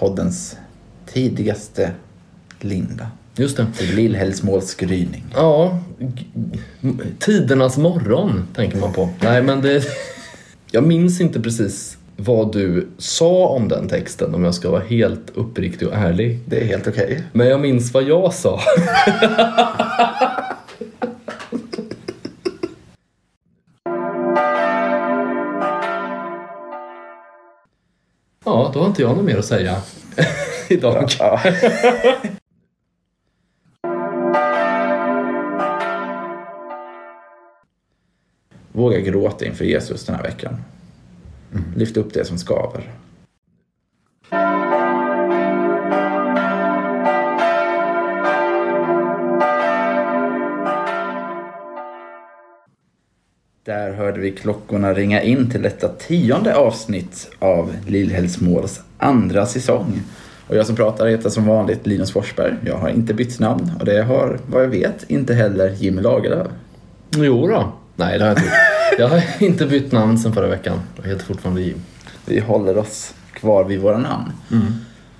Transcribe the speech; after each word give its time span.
poddens 0.00 0.56
tidigaste 1.06 1.90
linda. 2.60 3.06
Just 3.36 3.56
det. 3.56 3.66
Lillhällsmåls 3.94 4.74
gryning. 4.74 5.24
Ja, 5.34 5.78
tidernas 7.18 7.78
morgon 7.78 8.46
tänker 8.54 8.78
man 8.78 8.92
på. 8.92 9.08
Nej, 9.20 9.42
men 9.42 9.62
det... 9.62 9.84
Jag 10.70 10.84
minns 10.84 11.20
inte 11.20 11.40
precis 11.40 11.96
vad 12.16 12.52
du 12.52 12.88
sa 12.98 13.48
om 13.48 13.68
den 13.68 13.88
texten 13.88 14.34
om 14.34 14.44
jag 14.44 14.54
ska 14.54 14.70
vara 14.70 14.82
helt 14.82 15.30
uppriktig 15.34 15.88
och 15.88 15.94
ärlig. 15.94 16.38
Det 16.46 16.60
är 16.60 16.64
helt 16.64 16.88
okej. 16.88 17.22
Men 17.32 17.46
jag 17.46 17.60
minns 17.60 17.94
vad 17.94 18.02
jag 18.02 18.34
sa. 18.34 18.60
Ja, 28.70 28.74
då 28.74 28.80
har 28.80 28.86
inte 28.86 29.02
jag 29.02 29.16
något 29.16 29.24
mer 29.24 29.36
att 29.38 29.44
säga 29.44 29.76
idag. 30.68 31.10
Ja. 31.18 31.40
Våga 38.72 39.00
gråta 39.00 39.44
inför 39.46 39.64
Jesus 39.64 40.04
den 40.04 40.16
här 40.16 40.22
veckan. 40.22 40.56
Lyft 41.76 41.96
upp 41.96 42.14
det 42.14 42.24
som 42.24 42.38
skaver. 42.38 42.90
Där 53.70 53.92
hörde 53.92 54.20
vi 54.20 54.30
klockorna 54.30 54.94
ringa 54.94 55.22
in 55.22 55.50
till 55.50 55.62
detta 55.62 55.88
tionde 55.88 56.54
avsnitt 56.56 57.30
av 57.38 57.74
Lillhällsmåls 57.86 58.80
andra 58.98 59.46
säsong. 59.46 60.02
Och 60.46 60.56
jag 60.56 60.66
som 60.66 60.76
pratar 60.76 61.06
heter 61.06 61.30
som 61.30 61.46
vanligt 61.46 61.86
Linus 61.86 62.12
Forsberg. 62.12 62.54
Jag 62.64 62.76
har 62.76 62.88
inte 62.88 63.14
bytt 63.14 63.40
namn 63.40 63.72
och 63.78 63.84
det 63.84 64.02
har, 64.02 64.38
vad 64.46 64.62
jag 64.62 64.68
vet, 64.68 65.10
inte 65.10 65.34
heller 65.34 65.70
Jimmy 65.70 66.02
Lagerlöf. 66.02 66.46
Jo 67.16 67.46
då. 67.46 67.72
Nej, 67.96 68.18
det 68.18 68.24
har 68.24 68.30
jag 68.30 68.38
inte. 68.38 68.52
Jag 68.98 69.08
har 69.08 69.22
inte 69.38 69.66
bytt 69.66 69.92
namn 69.92 70.18
sedan 70.18 70.32
förra 70.32 70.48
veckan. 70.48 70.78
Jag 71.02 71.08
heter 71.08 71.24
fortfarande 71.24 71.62
Jim. 71.62 71.82
Vi 72.26 72.40
håller 72.40 72.78
oss 72.78 73.14
kvar 73.32 73.64
vid 73.64 73.80
våra 73.80 73.98
namn. 73.98 74.32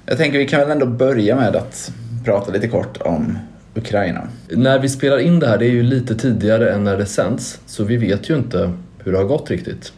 Jag 0.07 0.19
tänker 0.19 0.39
vi 0.39 0.47
kan 0.47 0.61
väl 0.61 0.71
ändå 0.71 0.87
börja 0.87 1.37
med 1.37 1.57
att 1.57 1.93
prata 2.25 2.53
lite 2.53 2.69
kort 2.69 3.03
om 3.03 3.39
Ukraina. 3.81 4.29
När 4.49 4.79
vi 4.79 4.89
spelar 4.89 5.19
in 5.19 5.39
det 5.39 5.47
här, 5.47 5.59
det 5.59 5.67
är 5.67 5.71
ju 5.71 5.83
lite 5.83 6.15
tidigare 6.15 6.73
än 6.73 6.85
när 6.85 6.97
det 6.97 7.07
sänds, 7.07 7.61
så 7.67 7.85
vi 7.85 7.97
vet 7.97 8.31
ju 8.31 8.37
inte 8.37 8.73
hur 9.05 9.13
det 9.13 9.19
har 9.19 9.25
gått 9.25 9.51
riktigt. 9.51 9.93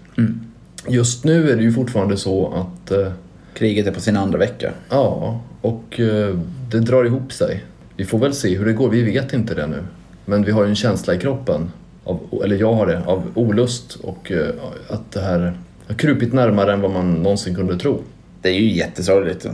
Just 0.88 1.24
nu 1.24 1.50
är 1.50 1.56
det 1.56 1.62
ju 1.62 1.72
fortfarande 1.72 2.16
så 2.16 2.52
att, 2.54 2.90
eh, 2.90 3.12
Kriget 3.54 3.86
är 3.86 3.92
på 3.92 4.00
sin 4.00 4.16
andra 4.16 4.38
vecka. 4.38 4.72
ja, 4.88 5.40
och 5.60 6.00
eh, 6.00 6.36
det 6.70 6.80
drar 6.80 7.04
ihop 7.04 7.32
sig. 7.32 7.64
Vi 7.96 8.04
får 8.04 8.18
väl 8.18 8.34
se 8.34 8.56
hur 8.58 8.66
det 8.66 8.72
går, 8.72 8.88
vi 8.90 9.02
vet 9.02 9.32
inte 9.32 9.54
det 9.54 9.66
nu. 9.66 9.82
Men 10.24 10.44
vi 10.44 10.52
har 10.52 10.62
ju 10.64 10.68
en 10.68 10.76
känsla 10.76 11.14
i 11.14 11.18
kroppen, 11.18 11.70
av, 12.04 12.42
eller 12.44 12.56
jag 12.56 12.74
har 12.74 12.86
det, 12.86 13.02
av 13.06 13.22
olust 13.34 13.94
och 13.94 14.32
eh, 14.32 14.48
att 14.88 15.12
det 15.12 15.20
här 15.20 15.52
har 15.86 15.94
krupit 15.94 16.32
närmare 16.32 16.72
än 16.72 16.80
vad 16.80 16.90
man 16.90 17.14
någonsin 17.14 17.54
kunde 17.54 17.78
tro. 17.78 18.02
Det 18.42 18.48
är 18.48 18.60
ju 18.60 18.72
jättesorgligt 18.72 19.44
och 19.44 19.52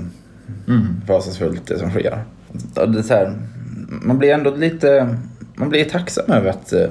fasansfullt 1.07 1.67
det 1.67 1.79
som 1.79 1.91
sker. 1.91 2.23
Det 2.75 2.99
är 2.99 3.03
så 3.03 3.15
här, 3.15 3.35
man 3.89 4.19
blir 4.19 4.35
ändå 4.35 4.51
lite 4.51 5.17
man 5.55 5.69
blir 5.69 5.85
tacksam 5.85 6.33
över 6.33 6.51
att, 6.51 6.73
eh, 6.73 6.89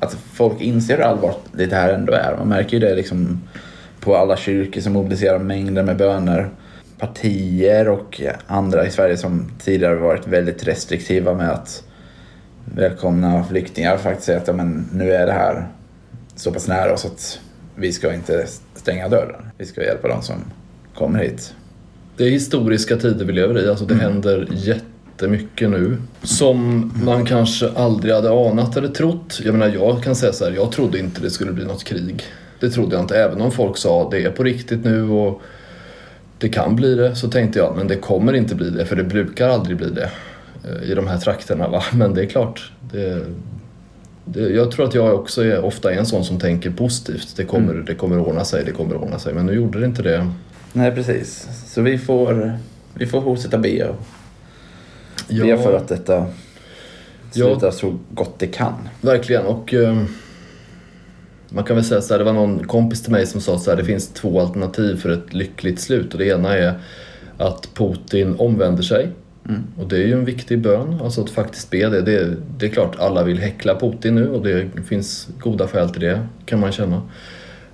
att 0.00 0.16
folk 0.32 0.60
inser 0.60 0.96
hur 0.96 1.04
allvarligt 1.04 1.70
det 1.70 1.76
här 1.76 1.92
ändå 1.92 2.12
är. 2.12 2.36
Man 2.38 2.48
märker 2.48 2.76
ju 2.76 2.78
det 2.78 2.94
liksom 2.94 3.40
på 4.00 4.16
alla 4.16 4.36
kyrkor 4.36 4.80
som 4.80 4.92
mobiliserar 4.92 5.38
mängder 5.38 5.82
med 5.82 5.96
böner. 5.96 6.48
Partier 6.98 7.88
och 7.88 8.20
andra 8.46 8.86
i 8.86 8.90
Sverige 8.90 9.16
som 9.16 9.50
tidigare 9.58 9.94
varit 9.94 10.26
väldigt 10.26 10.66
restriktiva 10.68 11.34
med 11.34 11.50
att 11.50 11.84
välkomna 12.74 13.44
flyktingar 13.44 13.96
faktiskt 13.96 14.26
säger 14.26 14.40
att 14.40 14.46
ja, 14.48 14.52
men 14.54 14.88
nu 14.92 15.12
är 15.12 15.26
det 15.26 15.32
här 15.32 15.66
så 16.36 16.52
pass 16.52 16.68
nära 16.68 16.92
oss 16.92 17.04
att 17.04 17.40
vi 17.74 17.92
ska 17.92 18.14
inte 18.14 18.46
stänga 18.74 19.08
dörren. 19.08 19.42
Vi 19.58 19.64
ska 19.66 19.84
hjälpa 19.84 20.08
dem 20.08 20.22
som 20.22 20.36
kommer 20.94 21.18
hit. 21.18 21.54
Det 22.16 22.24
är 22.24 22.30
historiska 22.30 22.96
tider 22.96 23.24
vi 23.24 23.32
lever 23.32 23.64
i. 23.64 23.68
Alltså 23.68 23.84
det 23.84 23.94
händer 23.94 24.48
jättemycket 25.16 25.70
nu 25.70 25.96
som 26.22 26.92
man 27.04 27.24
kanske 27.24 27.70
aldrig 27.70 28.14
hade 28.14 28.30
anat 28.30 28.76
eller 28.76 28.88
trott. 28.88 29.40
Jag 29.44 29.54
menar, 29.54 29.74
jag 29.74 30.02
kan 30.02 30.16
säga 30.16 30.32
så 30.32 30.44
här, 30.44 30.52
jag 30.52 30.72
trodde 30.72 30.98
inte 30.98 31.20
det 31.20 31.30
skulle 31.30 31.52
bli 31.52 31.64
något 31.64 31.84
krig. 31.84 32.24
Det 32.60 32.70
trodde 32.70 32.96
jag 32.96 33.04
inte, 33.04 33.18
även 33.18 33.40
om 33.40 33.50
folk 33.50 33.76
sa 33.76 34.10
det 34.10 34.22
är 34.22 34.30
på 34.30 34.44
riktigt 34.44 34.84
nu 34.84 35.10
och 35.10 35.42
det 36.38 36.48
kan 36.48 36.76
bli 36.76 36.94
det, 36.94 37.16
så 37.16 37.28
tänkte 37.28 37.58
jag, 37.58 37.76
men 37.76 37.88
det 37.88 37.96
kommer 37.96 38.32
inte 38.32 38.54
bli 38.54 38.70
det, 38.70 38.86
för 38.86 38.96
det 38.96 39.04
brukar 39.04 39.48
aldrig 39.48 39.76
bli 39.76 39.90
det 39.90 40.10
eh, 40.64 40.90
i 40.90 40.94
de 40.94 41.06
här 41.06 41.18
trakterna. 41.18 41.68
Va? 41.68 41.82
Men 41.92 42.14
det 42.14 42.22
är 42.22 42.26
klart, 42.26 42.72
det, 42.92 43.26
det, 44.24 44.40
jag 44.40 44.70
tror 44.70 44.86
att 44.86 44.94
jag 44.94 45.14
också 45.14 45.44
är, 45.44 45.64
ofta 45.64 45.92
är 45.92 45.98
en 45.98 46.06
sån 46.06 46.24
som 46.24 46.38
tänker 46.38 46.70
positivt. 46.70 47.36
Det 47.36 47.44
kommer, 47.44 47.74
det 47.74 47.94
kommer 47.94 48.18
ordna 48.18 48.44
sig, 48.44 48.64
det 48.64 48.72
kommer 48.72 48.96
ordna 48.96 49.18
sig. 49.18 49.34
Men 49.34 49.46
nu 49.46 49.52
gjorde 49.52 49.80
det 49.80 49.86
inte 49.86 50.02
det. 50.02 50.30
Nej, 50.72 50.92
precis. 50.92 51.48
Så 51.66 51.82
vi 51.82 51.98
får, 51.98 52.58
vi 52.94 53.06
får 53.06 53.22
fortsätta 53.22 53.58
be 53.58 53.84
och 53.84 53.96
be 55.28 55.34
Ja. 55.34 55.56
för 55.58 55.76
att 55.76 55.88
detta 55.88 56.26
Ja. 57.32 57.46
slutar 57.46 57.70
så 57.70 57.98
gott 58.10 58.38
det 58.38 58.46
kan. 58.46 58.74
Verkligen 59.00 59.46
och 59.46 59.74
eh, 59.74 60.02
man 61.48 61.64
kan 61.64 61.76
väl 61.76 61.84
säga 61.84 62.00
så 62.00 62.14
här, 62.14 62.18
det 62.18 62.24
var 62.24 62.32
någon 62.32 62.66
kompis 62.66 63.02
till 63.02 63.12
mig 63.12 63.26
som 63.26 63.40
sa 63.40 63.58
så 63.58 63.70
här, 63.70 63.76
det 63.76 63.84
finns 63.84 64.08
två 64.08 64.40
alternativ 64.40 64.96
för 64.96 65.08
ett 65.08 65.34
lyckligt 65.34 65.80
slut 65.80 66.12
och 66.12 66.18
det 66.18 66.26
ena 66.26 66.56
är 66.58 66.74
att 67.38 67.68
Putin 67.74 68.34
omvänder 68.38 68.82
sig 68.82 69.08
och 69.78 69.88
det 69.88 69.96
är 69.96 70.06
ju 70.06 70.12
en 70.12 70.24
viktig 70.24 70.58
bön, 70.58 71.00
alltså 71.04 71.20
att 71.20 71.30
faktiskt 71.30 71.70
be 71.70 71.88
det. 71.88 72.02
det. 72.02 72.36
Det 72.58 72.66
är 72.66 72.70
klart 72.70 72.96
alla 72.98 73.22
vill 73.22 73.38
häckla 73.38 73.74
Putin 73.80 74.14
nu 74.14 74.28
och 74.28 74.44
det 74.44 74.68
finns 74.88 75.28
goda 75.38 75.68
skäl 75.68 75.90
till 75.90 76.00
det 76.00 76.26
kan 76.46 76.60
man 76.60 76.72
känna. 76.72 77.02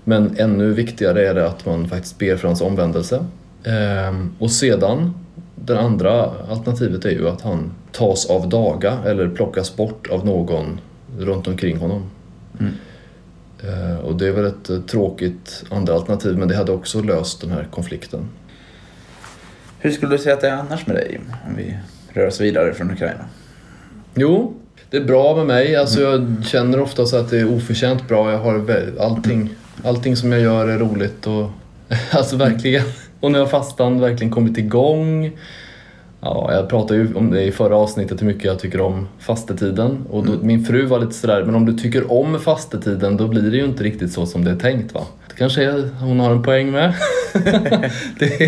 Men 0.05 0.35
ännu 0.39 0.73
viktigare 0.73 1.29
är 1.29 1.35
det 1.35 1.47
att 1.47 1.67
man 1.67 1.89
faktiskt 1.89 2.19
ber 2.19 2.37
för 2.37 2.49
hans 2.49 2.61
omvändelse. 2.61 3.25
Ehm, 3.65 4.31
och 4.39 4.51
sedan, 4.51 5.15
det 5.65 5.81
andra 5.81 6.31
alternativet 6.51 7.05
är 7.05 7.11
ju 7.11 7.29
att 7.29 7.41
han 7.41 7.73
tas 7.93 8.27
av 8.27 8.49
daga 8.49 8.99
eller 9.07 9.29
plockas 9.29 9.77
bort 9.77 10.11
av 10.11 10.27
någon 10.27 10.81
runt 11.19 11.49
omkring 11.49 11.77
honom. 11.77 12.11
Eh, 13.63 13.99
och 13.99 14.17
det 14.17 14.29
är 14.29 14.33
väl 14.33 14.45
ett 14.45 14.71
eh, 14.71 14.81
tråkigt 14.81 15.65
andra 15.71 15.95
alternativ 15.95 16.39
men 16.39 16.49
det 16.49 16.57
hade 16.57 16.73
också 16.73 17.03
löst 17.03 17.41
den 17.41 17.51
här 17.51 17.69
konflikten. 17.71 18.29
Hur 19.79 19.91
skulle 19.91 20.13
du 20.13 20.19
säga 20.19 20.35
att 20.35 20.41
det 20.41 20.49
är 20.49 20.57
annars 20.57 20.87
med 20.87 20.97
dig 20.97 21.21
om 21.47 21.57
vi 21.57 21.77
rör 22.09 22.27
oss 22.27 22.41
vidare 22.41 22.75
från 22.75 22.91
Ukraina? 22.91 23.25
Jo, 24.15 24.55
det 24.91 24.97
är 24.97 25.05
bra 25.05 25.37
med 25.37 25.47
mig. 25.47 25.77
Alltså 25.77 26.01
jag 26.01 26.37
känner 26.45 26.81
ofta 26.81 27.07
så 27.07 27.17
att 27.17 27.31
det 27.31 27.41
är 27.41 27.57
oförtjänt 27.57 28.09
bra. 28.09 28.33
Jag 28.33 28.39
har 28.39 28.67
allting, 29.01 29.55
allting 29.85 30.17
som 30.17 30.33
jag 30.33 30.41
gör 30.41 30.69
är 30.69 30.79
roligt 30.79 31.27
och 31.27 31.51
alltså 32.11 32.37
verkligen. 32.37 32.85
Och 33.23 33.33
nu 33.33 33.39
har 33.39 33.47
fastan 33.47 34.01
verkligen 34.01 34.31
kommit 34.31 34.59
igång. 34.59 35.31
Ja, 36.21 36.55
jag 36.55 36.69
pratade 36.69 37.01
ju 37.01 37.15
om 37.15 37.31
det 37.31 37.43
i 37.43 37.53
förra 37.53 37.77
avsnittet 37.77 38.23
hur 38.23 38.27
mycket 38.27 38.45
jag 38.45 38.59
tycker 38.59 38.81
om 38.81 39.09
fastetiden. 39.19 40.07
Och 40.11 40.27
då, 40.27 40.33
min 40.43 40.65
fru 40.65 40.87
var 40.87 41.01
lite 41.01 41.13
sådär, 41.13 41.45
men 41.45 41.55
om 41.55 41.67
du 41.67 41.73
tycker 41.73 42.13
om 42.13 42.41
fastetiden 42.41 43.17
då 43.17 43.29
blir 43.29 43.43
det 43.43 43.57
ju 43.57 43.65
inte 43.65 43.85
riktigt 43.85 44.13
så 44.13 44.27
som 44.27 44.45
det 44.45 44.51
är 44.51 44.57
tänkt 44.57 44.95
va? 44.95 45.01
Det 45.29 45.35
kanske 45.35 45.65
är, 45.65 45.91
hon 46.01 46.21
har 46.21 46.31
en 46.31 46.43
poäng 46.43 46.71
med. 46.71 46.95
det 48.19 48.43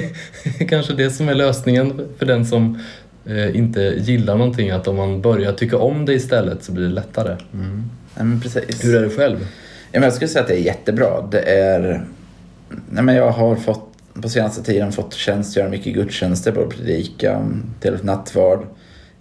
är 0.60 0.68
kanske 0.68 0.92
det 0.92 1.10
som 1.10 1.28
är 1.28 1.34
lösningen 1.34 2.08
för 2.18 2.26
den 2.26 2.46
som 2.46 2.78
eh, 3.26 3.56
inte 3.56 3.80
gillar 3.80 4.36
någonting. 4.36 4.70
Att 4.70 4.88
om 4.88 4.96
man 4.96 5.20
börjar 5.20 5.52
tycka 5.52 5.78
om 5.78 6.04
det 6.04 6.14
istället 6.14 6.64
så 6.64 6.72
blir 6.72 6.84
det 6.84 6.94
lättare. 6.94 7.36
Nej, 7.50 8.26
men 8.26 8.40
precis. 8.40 8.84
Hur 8.84 8.96
är 8.96 9.02
det 9.02 9.10
själv? 9.10 9.38
Ja, 9.92 10.00
men 10.00 10.02
jag 10.02 10.12
skulle 10.12 10.28
säga 10.28 10.42
att 10.42 10.48
det 10.48 10.60
är 10.60 10.64
jättebra. 10.64 11.28
Det 11.30 11.40
är... 11.40 12.04
Nej, 12.90 13.04
men 13.04 13.14
jag 13.14 13.30
har 13.30 13.56
fått, 13.56 13.93
på 14.22 14.28
senaste 14.28 14.62
tiden 14.62 14.92
fått 14.92 15.14
tjänstgöra 15.14 15.68
mycket 15.68 15.94
gudstjänster, 15.94 16.52
både 16.52 16.66
predika, 16.76 17.42
till 17.80 17.98
nattvard. 18.02 18.66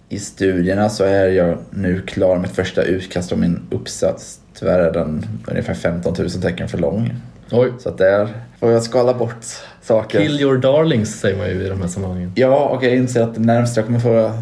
I 0.08 0.18
studierna 0.18 0.88
så 0.88 1.04
är 1.04 1.28
jag 1.28 1.58
nu 1.70 2.00
klar 2.00 2.36
med 2.36 2.50
ett 2.50 2.56
första 2.56 2.82
utkast 2.82 3.32
om 3.32 3.40
min 3.40 3.60
uppsats. 3.70 4.40
Tyvärr 4.58 4.78
är 4.78 4.92
den 4.92 5.26
ungefär 5.46 5.74
15 5.74 6.14
000 6.18 6.30
tecken 6.30 6.68
för 6.68 6.78
lång. 6.78 7.14
Oj. 7.50 7.72
Så 7.78 7.88
att 7.88 7.98
där 7.98 8.28
får 8.60 8.70
jag 8.70 8.82
skala 8.82 9.14
bort 9.14 9.44
saker. 9.82 10.20
Kill 10.20 10.40
your 10.40 10.58
darlings 10.58 11.20
säger 11.20 11.36
man 11.38 11.48
ju 11.48 11.64
i 11.64 11.68
de 11.68 11.80
här 11.80 11.88
sammanhangen. 11.88 12.32
Ja, 12.34 12.68
och 12.68 12.84
jag 12.84 12.94
inser 12.94 13.22
att 13.22 13.34
det 13.34 13.40
närmaste 13.40 13.80
jag 13.80 13.86
kommer 13.86 14.00
få 14.00 14.32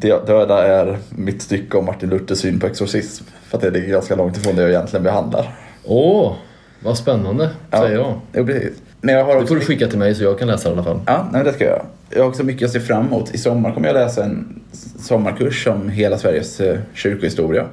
dö- 0.00 0.24
döda 0.26 0.66
är 0.66 0.98
mitt 1.10 1.42
stycke 1.42 1.76
om 1.76 1.84
Martin 1.84 2.10
Luthers 2.10 2.38
syn 2.38 2.60
på 2.60 2.66
exorcism. 2.66 3.24
För 3.48 3.56
att 3.58 3.62
det 3.62 3.70
ligger 3.70 3.88
ganska 3.88 4.16
långt 4.16 4.36
ifrån 4.36 4.56
det 4.56 4.62
jag 4.62 4.70
egentligen 4.70 5.02
behandlar. 5.04 5.56
Åh, 5.84 6.34
vad 6.82 6.98
spännande, 6.98 7.50
säger 7.70 7.96
jag. 7.96 8.14
Jo, 8.32 8.46
precis. 8.46 8.82
Men 9.00 9.14
jag 9.14 9.24
har 9.24 9.34
Det 9.34 9.40
också 9.40 9.46
får 9.46 9.54
du 9.54 9.60
skicka 9.60 9.86
till 9.86 9.98
mig 9.98 10.14
så 10.14 10.24
jag 10.24 10.38
kan 10.38 10.48
läsa 10.48 10.68
det 10.68 10.74
i 10.74 10.78
alla 10.78 10.84
fall. 10.84 11.00
Ja, 11.06 11.28
nej, 11.32 11.44
det 11.44 11.52
ska 11.52 11.64
jag 11.64 11.70
göra. 11.70 11.84
Jag 12.10 12.22
har 12.22 12.28
också 12.28 12.44
mycket 12.44 12.62
jag 12.62 12.70
ser 12.70 12.80
fram 12.80 13.06
emot. 13.06 13.34
I 13.34 13.38
sommar 13.38 13.72
kommer 13.72 13.86
jag 13.86 13.94
läsa 13.94 14.24
en 14.24 14.60
sommarkurs 14.98 15.66
om 15.66 15.88
hela 15.88 16.18
Sveriges 16.18 16.60
eh, 16.60 16.78
kyrkohistoria. 16.94 17.66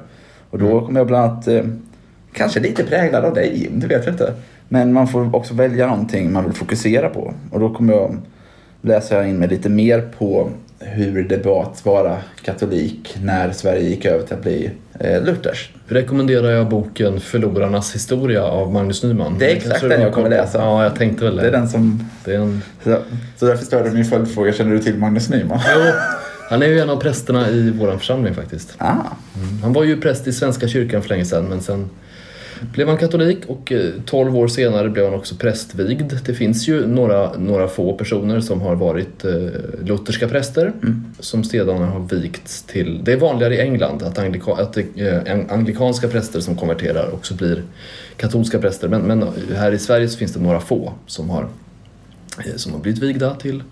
Och 0.50 0.58
då 0.58 0.86
kommer 0.86 1.00
jag 1.00 1.06
bland 1.06 1.24
annat, 1.24 1.48
eh, 1.48 1.64
kanske 2.32 2.60
lite 2.60 2.84
präglad 2.84 3.24
av 3.24 3.34
dig 3.34 3.68
det 3.72 3.86
vet 3.86 4.04
jag 4.04 4.14
inte. 4.14 4.32
Men 4.68 4.92
man 4.92 5.08
får 5.08 5.36
också 5.36 5.54
välja 5.54 5.86
någonting 5.86 6.32
man 6.32 6.44
vill 6.44 6.52
fokusera 6.52 7.08
på. 7.08 7.34
Och 7.50 7.60
då 7.60 7.74
kommer 7.74 7.92
jag 7.92 8.16
läser 8.86 9.16
jag 9.16 9.28
in 9.28 9.38
mig 9.38 9.48
lite 9.48 9.68
mer 9.68 10.00
på 10.18 10.50
hur 10.78 11.24
det 11.24 11.44
var 11.46 11.62
att 11.62 11.84
vara 11.86 12.16
katolik 12.44 13.16
när 13.22 13.52
Sverige 13.52 13.88
gick 13.88 14.04
över 14.04 14.26
till 14.26 14.34
att 14.34 14.42
bli 14.42 14.70
eh, 15.00 15.22
Luthers. 15.22 15.70
Rekommenderar 15.88 16.50
jag 16.50 16.68
boken 16.68 17.20
Förlorarnas 17.20 17.94
historia 17.94 18.44
av 18.44 18.72
Magnus 18.72 19.02
Nyman. 19.02 19.38
Det 19.38 19.52
är 19.52 19.56
exakt 19.56 19.80
den 19.80 20.00
jag 20.00 20.12
kommer 20.12 20.30
läsa. 20.30 20.58
Ja, 20.58 20.82
jag 20.82 20.96
tänkte 20.96 21.24
väl 21.24 21.36
det. 21.36 21.42
Det 21.42 21.48
är 21.48 21.52
den 21.52 21.68
som... 21.68 22.10
Det 22.24 22.34
är 22.34 22.38
en... 22.38 22.62
Så, 22.84 22.98
så 23.36 23.46
därför 23.46 23.64
störde 23.64 23.90
min 23.90 24.04
följdfråga, 24.04 24.52
känner 24.52 24.72
du 24.72 24.78
till 24.78 24.98
Magnus 24.98 25.30
Nyman? 25.30 25.60
Jo, 25.74 25.80
han 26.50 26.62
är 26.62 26.66
ju 26.66 26.80
en 26.80 26.90
av 26.90 26.96
prästerna 26.96 27.48
i 27.50 27.70
vår 27.70 27.98
församling 27.98 28.34
faktiskt. 28.34 28.74
Ah, 28.78 28.92
Mm. 29.36 29.62
Han 29.62 29.72
var 29.72 29.84
ju 29.84 30.00
präst 30.00 30.26
i 30.26 30.32
Svenska 30.32 30.68
kyrkan 30.68 31.02
för 31.02 31.08
länge 31.08 31.24
sedan 31.24 31.44
men 31.44 31.60
sen 31.60 31.90
blev 32.72 32.88
han 32.88 32.96
katolik 32.96 33.38
och 33.46 33.72
eh, 33.72 33.90
12 34.06 34.36
år 34.36 34.48
senare 34.48 34.88
blev 34.88 35.04
han 35.04 35.14
också 35.14 35.34
prästvigd. 35.34 36.12
Det 36.26 36.34
finns 36.34 36.68
ju 36.68 36.86
några, 36.86 37.32
några 37.38 37.68
få 37.68 37.92
personer 37.92 38.40
som 38.40 38.60
har 38.60 38.74
varit 38.74 39.24
eh, 39.24 39.32
lutherska 39.84 40.28
präster 40.28 40.72
som 41.20 41.44
sedan 41.44 41.82
har 41.82 42.16
vigts 42.16 42.62
till... 42.62 43.00
Det 43.04 43.12
är 43.12 43.16
vanligare 43.16 43.54
i 43.54 43.60
England 43.60 44.02
att, 44.02 44.18
anglika, 44.18 44.52
att 44.52 44.76
eh, 44.76 44.82
ang- 45.26 45.50
anglikanska 45.50 46.08
präster 46.08 46.40
som 46.40 46.56
konverterar 46.56 47.14
också 47.14 47.34
blir 47.34 47.62
katolska 48.16 48.58
präster 48.58 48.88
men, 48.88 49.02
men 49.02 49.28
här 49.56 49.72
i 49.72 49.78
Sverige 49.78 50.08
finns 50.08 50.32
det 50.32 50.40
några 50.40 50.60
få 50.60 50.92
som 51.06 51.30
har, 51.30 51.48
eh, 52.46 52.56
som 52.56 52.72
har 52.72 52.80
blivit 52.80 53.02
vigda 53.02 53.34
till 53.34 53.62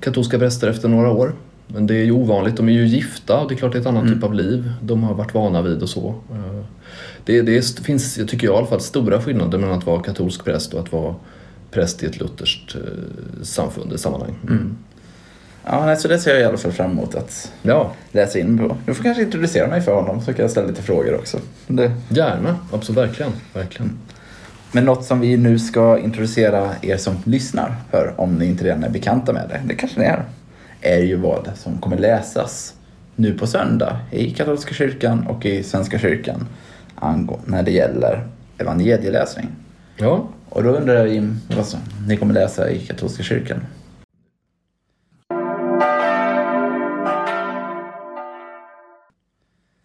katolska 0.00 0.38
präster 0.38 0.68
efter 0.68 0.88
några 0.88 1.10
år. 1.10 1.32
Men 1.66 1.86
det 1.86 1.94
är 1.94 2.04
ju 2.04 2.12
ovanligt, 2.12 2.56
de 2.56 2.68
är 2.68 2.72
ju 2.72 2.86
gifta 2.86 3.40
och 3.40 3.48
det 3.48 3.54
är 3.54 3.56
klart 3.56 3.72
det 3.72 3.78
är 3.78 3.80
ett 3.80 3.86
annat 3.86 4.08
typ 4.08 4.24
av 4.24 4.34
liv 4.34 4.72
de 4.82 5.02
har 5.02 5.14
varit 5.14 5.34
vana 5.34 5.62
vid 5.62 5.82
och 5.82 5.88
så. 5.88 6.14
Det, 7.30 7.42
det 7.42 7.80
finns, 7.84 8.18
jag 8.18 8.28
tycker 8.28 8.46
jag 8.46 8.54
i 8.54 8.58
alla 8.58 8.66
fall, 8.66 8.80
stora 8.80 9.22
skillnader 9.22 9.58
mellan 9.58 9.78
att 9.78 9.86
vara 9.86 10.02
katolsk 10.02 10.44
präst 10.44 10.74
och 10.74 10.80
att 10.80 10.92
vara 10.92 11.14
präst 11.70 12.02
i 12.02 12.06
ett 12.06 12.20
lutherskt 12.20 12.74
eh, 12.74 12.80
samfund, 13.42 13.92
ett 13.92 14.00
sammanhang. 14.00 14.34
ja, 15.64 15.86
nej, 15.86 15.96
så 15.96 16.08
det 16.08 16.18
ser 16.18 16.30
jag 16.30 16.40
i 16.40 16.44
alla 16.44 16.56
fall 16.58 16.72
fram 16.72 16.90
emot 16.90 17.14
att 17.14 17.52
Ja, 17.62 17.92
läsa 18.12 18.38
in 18.38 18.58
på. 18.58 18.76
Du 18.86 18.94
får 18.94 19.04
kanske 19.04 19.22
introducera 19.22 19.68
mig 19.68 19.80
för 19.80 19.94
honom 19.94 20.20
så 20.20 20.32
kan 20.32 20.42
jag 20.42 20.50
ställa 20.50 20.68
lite 20.68 20.82
frågor 20.82 21.14
också. 21.14 21.38
Det. 21.66 21.92
gärna. 22.08 22.56
Absolut, 22.72 22.98
verkligen. 23.08 23.32
verkligen. 23.54 23.98
Men 24.72 24.84
något 24.84 25.04
som 25.04 25.20
vi 25.20 25.36
nu 25.36 25.58
ska 25.58 25.98
introducera 25.98 26.70
er 26.82 26.96
som 26.96 27.16
lyssnar 27.24 27.76
för, 27.90 28.14
om 28.16 28.34
ni 28.34 28.46
inte 28.46 28.64
redan 28.64 28.84
är 28.84 28.90
bekanta 28.90 29.32
med 29.32 29.48
det, 29.48 29.60
det 29.64 29.74
kanske 29.74 30.00
ni 30.00 30.06
är, 30.06 30.24
är 30.80 30.98
ju 30.98 31.16
vad 31.16 31.50
som 31.56 31.78
kommer 31.78 31.98
läsas 31.98 32.74
nu 33.16 33.38
på 33.38 33.46
söndag 33.46 33.98
i 34.10 34.30
katolska 34.30 34.74
kyrkan 34.74 35.26
och 35.26 35.46
i 35.46 35.62
svenska 35.62 35.98
kyrkan 35.98 36.46
när 37.46 37.62
det 37.62 37.70
gäller 37.70 38.26
evangelieläsning. 38.58 39.46
Ja, 39.96 40.28
Och 40.48 40.62
då 40.62 40.70
undrar 40.70 40.94
jag 40.94 41.08
Jim, 41.08 41.40
vad 41.56 41.66
som 41.66 41.80
ni 42.08 42.16
kommer 42.16 42.34
läsa 42.34 42.70
i 42.70 42.78
katolska 42.86 43.22
kyrkan? 43.22 43.60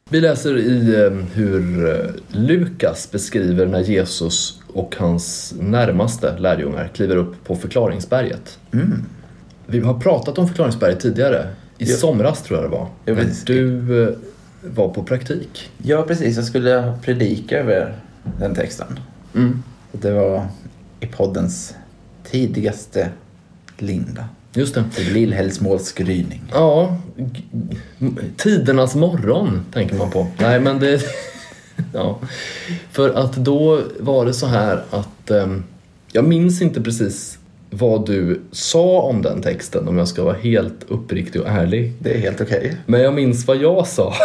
Vi 0.09 0.21
läser 0.21 0.57
i 0.57 0.95
eh, 1.05 1.11
hur 1.33 1.89
eh, 1.89 2.11
Lukas 2.27 3.11
beskriver 3.11 3.65
när 3.65 3.79
Jesus 3.79 4.61
och 4.73 4.95
hans 4.99 5.53
närmaste 5.59 6.37
lärjungar 6.37 6.87
kliver 6.87 7.15
upp 7.15 7.43
på 7.43 7.55
förklaringsberget. 7.55 8.59
Mm. 8.73 9.03
Vi 9.65 9.79
har 9.79 9.99
pratat 9.99 10.37
om 10.37 10.47
förklaringsberget 10.47 10.99
tidigare. 10.99 11.47
I 11.77 11.85
Ja. 11.91 11.95
somras 11.97 12.43
tror 12.43 12.59
jag 12.61 12.71
det 12.71 12.77
var. 12.77 12.87
Precis. 13.05 13.43
du 13.43 14.03
eh, 14.03 14.09
var 14.73 14.89
på 14.89 15.03
praktik. 15.03 15.69
Ja, 15.77 16.03
precis. 16.03 16.35
Jag 16.35 16.45
skulle 16.45 16.93
predika 17.01 17.59
över 17.59 17.95
den 18.39 18.55
texten. 18.55 18.99
Mm. 19.35 19.63
Det 19.91 20.11
var 20.11 20.47
i 20.99 21.05
poddens 21.07 21.75
tidigaste 22.23 23.09
linda. 23.77 24.29
Just 24.53 24.75
det. 24.75 24.83
Lillhällsmåls 25.13 25.91
gryning. 25.91 26.43
Ja, 26.51 26.97
tidernas 28.37 28.95
morgon 28.95 29.65
tänker 29.73 29.95
man 29.95 30.11
på. 30.11 30.27
Nej, 30.39 30.59
men 30.59 30.79
det... 30.79 31.01
ja. 31.93 32.19
För 32.91 33.09
att 33.09 33.35
då 33.35 33.81
var 33.99 34.25
det 34.25 34.33
så 34.33 34.47
här 34.47 34.83
att... 34.89 35.31
ehm, 35.31 35.63
jag 36.11 36.25
minns 36.25 36.61
inte 36.61 36.81
precis 36.81 37.39
vad 37.77 38.05
du 38.05 38.41
sa 38.51 39.01
om 39.01 39.21
den 39.21 39.41
texten 39.41 39.87
om 39.87 39.97
jag 39.97 40.07
ska 40.07 40.23
vara 40.23 40.35
helt 40.37 40.85
uppriktig 40.87 41.41
och 41.41 41.47
ärlig. 41.49 41.93
Det 41.99 42.13
är 42.13 42.19
helt 42.19 42.41
okej. 42.41 42.77
Men 42.85 43.01
jag 43.01 43.13
minns 43.13 43.47
vad 43.47 43.57
jag 43.57 43.87
sa. 43.87 44.13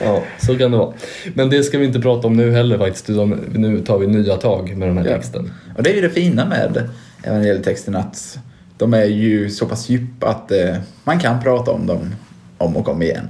ja, 0.00 0.22
så 0.38 0.58
kan 0.58 0.70
det 0.70 0.76
vara. 0.78 0.92
Men 1.34 1.50
det 1.50 1.62
ska 1.62 1.78
vi 1.78 1.84
inte 1.86 2.00
prata 2.00 2.26
om 2.26 2.36
nu 2.36 2.52
heller 2.52 2.78
faktiskt, 2.78 3.08
nu 3.54 3.82
tar 3.86 3.98
vi 3.98 4.06
nya 4.06 4.36
tag 4.36 4.76
med 4.76 4.88
den 4.88 4.98
här 4.98 5.04
Ja. 5.04 5.16
texten. 5.16 5.50
Och 5.76 5.82
det 5.82 5.90
är 5.90 5.94
ju 5.94 6.00
det 6.00 6.10
fina 6.10 6.44
med 6.44 6.88
evangelietexten 7.22 7.96
att 7.96 8.38
de 8.78 8.94
är 8.94 9.04
ju 9.04 9.50
så 9.50 9.66
pass 9.66 9.88
djupa 9.88 10.26
att 10.28 10.52
eh, 10.52 10.76
man 11.04 11.18
kan 11.18 11.42
prata 11.42 11.70
om 11.70 11.86
dem 11.86 12.14
om 12.58 12.76
och 12.76 12.88
om 12.88 13.02
igen. 13.02 13.28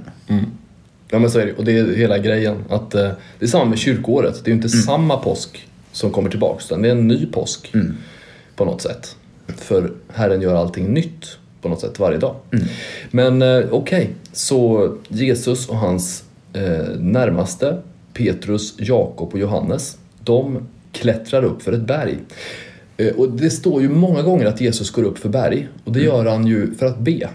Ja 1.13 1.19
men 1.19 1.29
så 1.31 1.39
är 1.39 1.45
det 1.45 1.53
och 1.53 1.65
det 1.65 1.77
är 1.77 1.95
hela 1.95 2.17
grejen. 2.17 2.55
Att, 2.69 2.95
eh, 2.95 3.09
det 3.39 3.45
är 3.45 3.49
samma 3.49 3.65
med 3.65 3.77
kyrkåret, 3.79 4.41
det 4.43 4.49
är 4.49 4.51
ju 4.51 4.55
inte 4.55 4.69
samma 4.69 5.17
påsk 5.17 5.67
som 5.91 6.11
kommer 6.11 6.29
tillbaks 6.29 6.65
utan 6.65 6.81
det 6.81 6.87
är 6.87 6.91
en 6.91 7.07
ny 7.07 7.25
påsk 7.25 7.73
på 8.55 8.65
något 8.65 8.81
sätt. 8.81 9.15
För 9.47 9.91
Herren 10.13 10.41
gör 10.41 10.55
allting 10.55 10.93
nytt 10.93 11.37
på 11.61 11.69
något 11.69 11.81
sätt 11.81 11.99
varje 11.99 12.17
dag. 12.17 12.35
Men 13.11 13.41
eh, 13.41 13.63
okej, 13.71 14.09
så 14.31 14.89
Jesus 15.07 15.69
och 15.69 15.75
hans 15.77 16.23
eh, 16.53 16.95
närmaste 16.99 17.77
Petrus, 18.13 18.73
Jakob 18.77 19.33
och 19.33 19.39
Johannes 19.39 19.97
de 20.23 20.67
klättrar 20.91 21.43
upp 21.43 21.61
för 21.61 21.73
ett 21.73 21.87
berg. 21.87 22.17
Eh, 22.97 23.07
Och 23.15 23.31
det 23.31 23.49
står 23.49 23.81
ju 23.81 23.89
många 23.89 24.21
gånger 24.21 24.45
att 24.45 24.61
Jesus 24.61 24.91
går 24.91 25.03
upp 25.03 25.17
för 25.17 25.29
berg 25.29 25.67
och 25.83 25.91
det 25.91 25.99
gör 26.03 26.25
han 26.25 26.47
ju 26.47 26.73
för 26.73 26.85
att 26.85 26.99
be. 26.99 27.29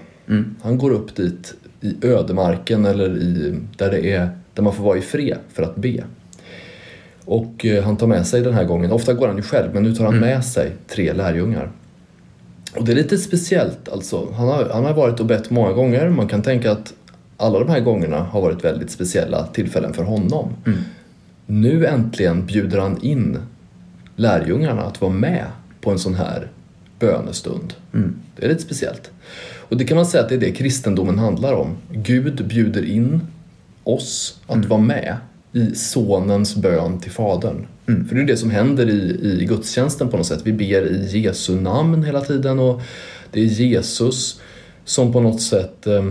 Han 0.62 0.78
går 0.78 0.90
upp 0.90 1.16
dit 1.16 1.54
i 1.80 2.06
ödemarken 2.06 2.84
eller 2.84 3.16
i, 3.16 3.60
där, 3.76 3.90
det 3.90 4.12
är, 4.12 4.30
där 4.54 4.62
man 4.62 4.74
får 4.74 4.84
vara 4.84 4.98
i 4.98 5.00
fred 5.00 5.38
för 5.52 5.62
att 5.62 5.76
be. 5.76 6.04
Och 7.24 7.66
eh, 7.66 7.84
han 7.84 7.96
tar 7.96 8.06
med 8.06 8.26
sig 8.26 8.40
den 8.40 8.54
här 8.54 8.64
gången, 8.64 8.92
ofta 8.92 9.14
går 9.14 9.26
han 9.26 9.36
ju 9.36 9.42
själv, 9.42 9.74
men 9.74 9.82
nu 9.82 9.94
tar 9.94 10.04
han 10.04 10.18
med 10.18 10.44
sig 10.44 10.72
tre 10.88 11.12
lärjungar. 11.12 11.70
Och 12.76 12.84
det 12.84 12.92
är 12.92 12.96
lite 12.96 13.18
speciellt 13.18 13.88
alltså. 13.88 14.32
Han 14.32 14.48
har, 14.48 14.68
han 14.72 14.84
har 14.84 14.94
varit 14.94 15.20
och 15.20 15.26
bett 15.26 15.50
många 15.50 15.72
gånger. 15.72 16.08
Man 16.08 16.28
kan 16.28 16.42
tänka 16.42 16.72
att 16.72 16.94
alla 17.36 17.58
de 17.58 17.68
här 17.68 17.80
gångerna 17.80 18.18
har 18.18 18.40
varit 18.40 18.64
väldigt 18.64 18.90
speciella 18.90 19.46
tillfällen 19.46 19.94
för 19.94 20.02
honom. 20.02 20.52
Nu 21.46 21.86
äntligen 21.86 22.46
bjuder 22.46 22.78
han 22.78 23.02
in 23.02 23.38
lärjungarna 24.16 24.82
att 24.82 25.00
vara 25.00 25.12
med 25.12 25.44
på 25.80 25.90
en 25.90 25.98
sån 25.98 26.14
här 26.14 26.48
bönestund. 26.98 27.74
Det 28.36 28.44
är 28.44 28.48
lite 28.48 28.62
speciellt. 28.62 29.10
Och 29.68 29.76
det 29.76 29.84
kan 29.84 29.96
man 29.96 30.06
säga 30.06 30.22
att 30.22 30.28
det 30.28 30.34
är 30.34 30.40
det 30.40 30.52
kristendomen 30.52 31.18
handlar 31.18 31.52
om. 31.52 31.76
Gud 31.92 32.46
bjuder 32.46 32.84
in 32.84 33.20
oss 33.84 34.40
att 34.46 34.64
vara 34.64 34.80
med 34.80 35.16
i 35.52 35.74
sonens 35.74 36.56
bön 36.56 37.00
till 37.00 37.10
fadern. 37.10 37.66
För 37.86 38.14
det 38.14 38.20
är 38.20 38.26
det 38.26 38.36
som 38.36 38.50
händer 38.50 38.90
i, 38.90 39.38
i 39.40 39.44
gudstjänsten 39.44 40.08
på 40.08 40.16
något 40.16 40.26
sätt. 40.26 40.40
Vi 40.44 40.52
ber 40.52 40.86
i 40.86 41.18
Jesu 41.18 41.60
namn 41.60 42.02
hela 42.02 42.20
tiden 42.20 42.58
och 42.58 42.80
det 43.32 43.40
är 43.40 43.44
Jesus 43.44 44.40
som 44.84 45.12
på 45.12 45.20
något 45.20 45.42
sätt 45.42 45.86
eh, 45.86 46.10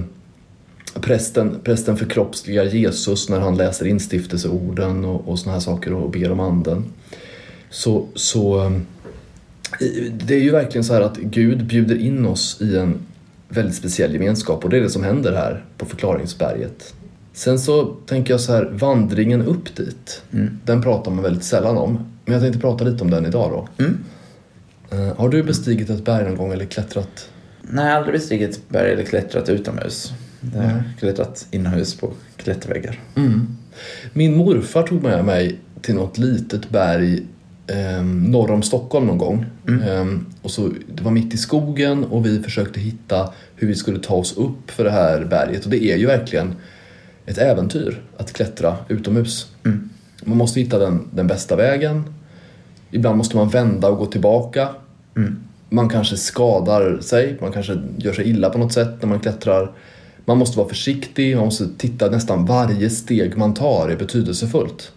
prästen, 0.94 1.60
prästen 1.64 1.98
förkroppsligar 1.98 2.66
Jesus 2.66 3.30
när 3.30 3.40
han 3.40 3.58
läser 3.58 3.88
instiftelseorden 3.88 5.06
och, 5.06 5.28
och 5.28 5.40
såna 5.40 5.54
här 5.54 5.60
saker 5.60 5.94
och 5.94 6.12
ber 6.12 6.32
om 6.32 6.40
anden. 6.40 6.86
Så, 7.70 8.08
så 8.16 8.66
eh, 8.66 8.72
det 10.26 10.36
är 10.36 10.40
ju 10.40 10.52
verkligen 10.52 10.84
så 10.84 10.94
här 10.94 11.02
att 11.02 11.18
Gud 11.18 11.66
bjuder 11.66 11.96
in 11.96 12.26
oss 12.26 12.62
i 12.62 12.78
en 12.78 13.00
väldigt 13.50 13.76
speciell 13.76 14.14
gemenskap 14.14 14.64
och 14.64 14.70
det 14.70 14.78
är 14.78 14.82
det 14.82 14.90
som 14.90 15.04
händer 15.04 15.34
här 15.34 15.66
på 15.78 15.86
förklaringsberget. 15.86 16.94
Sen 17.34 17.60
så 17.60 17.86
tänker 17.86 18.34
jag 18.34 18.42
så 18.42 18.54
här, 18.54 18.66
vandringen 18.66 19.42
upp 19.42 19.76
dit, 19.76 20.22
den 20.66 20.82
pratar 20.82 21.12
man 21.12 21.24
väldigt 21.24 21.44
sällan 21.44 21.78
om. 21.78 22.00
Men 22.26 22.34
jag 22.34 22.44
tänkte 22.44 22.60
prata 22.60 22.84
lite 22.84 23.04
om 23.04 23.12
den 23.12 23.26
idag 23.26 23.52
då. 23.52 23.84
Mm. 23.84 23.98
Eh, 24.92 25.18
har 25.18 25.30
du 25.30 25.44
bestigit 25.44 25.90
ett 25.90 26.06
berg 26.06 26.26
någon 26.26 26.38
gång 26.38 26.52
eller 26.54 26.66
klättrat? 26.66 27.30
Nej, 27.62 27.86
jag 27.86 27.92
har 27.92 27.98
aldrig 27.98 28.14
bestigit 28.14 28.50
ett 28.50 28.70
berg 28.70 28.92
eller 28.92 29.04
klättrat 29.04 29.50
utomhus. 29.50 30.14
Jag 30.54 30.62
har 30.62 30.84
klättrat 31.00 31.48
inomhus 31.52 31.96
på 31.96 32.14
klätterväggar. 32.38 33.00
Min 34.14 34.38
morfar 34.38 34.84
tog 34.84 35.04
med 35.04 35.26
mig 35.26 35.60
till 35.82 35.96
något 35.96 36.18
litet 36.18 36.70
berg 36.70 37.24
eh, 37.68 38.04
norr 38.04 38.52
om 38.52 38.62
Stockholm 38.62 39.08
någon 39.08 39.18
gång. 39.18 39.46
Eh, 39.88 40.06
och 40.42 40.52
så, 40.52 40.70
det 40.96 41.04
var 41.04 41.12
mitt 41.12 41.34
i 41.34 41.38
skogen 41.38 42.04
och 42.04 42.26
vi 42.26 42.44
försökte 42.44 42.80
hitta 42.80 43.34
hur 43.56 43.68
vi 43.68 43.76
skulle 43.76 44.00
ta 44.00 44.16
oss 44.16 44.38
upp 44.38 44.72
för 44.72 44.84
det 44.84 44.92
här 44.92 45.26
berget. 45.26 45.66
Och 45.66 45.72
det 45.72 45.84
är 45.84 45.98
ju 45.98 46.06
verkligen 46.06 46.54
ett 47.26 47.38
äventyr 47.38 48.02
att 48.18 48.34
klättra 48.34 48.78
utomhus. 48.88 49.52
Man 50.24 50.38
måste 50.38 50.60
hitta 50.60 50.80
den, 50.80 51.08
den 51.12 51.28
bästa 51.28 51.56
vägen. 51.56 52.04
Ibland 52.92 53.18
måste 53.18 53.38
man 53.38 53.50
vända 53.50 53.88
och 53.88 53.98
gå 53.98 54.06
tillbaka. 54.06 54.70
Man 55.70 55.90
kanske 55.90 56.18
skadar 56.18 57.00
sig, 57.02 57.38
man 57.42 57.52
kanske 57.52 57.78
gör 57.98 58.14
sig 58.14 58.30
illa 58.30 58.50
på 58.50 58.58
något 58.58 58.74
sätt 58.74 59.02
när 59.02 59.10
man 59.10 59.20
klättrar. 59.20 59.72
Man 60.26 60.38
måste 60.38 60.58
vara 60.58 60.70
försiktig, 60.70 61.36
man 61.36 61.46
måste 61.46 61.68
titta 61.78 62.10
nästan 62.10 62.46
varje 62.46 62.90
steg 62.90 63.38
man 63.38 63.54
tar 63.54 63.90
är 63.90 63.96
betydelsefullt. 63.96 64.92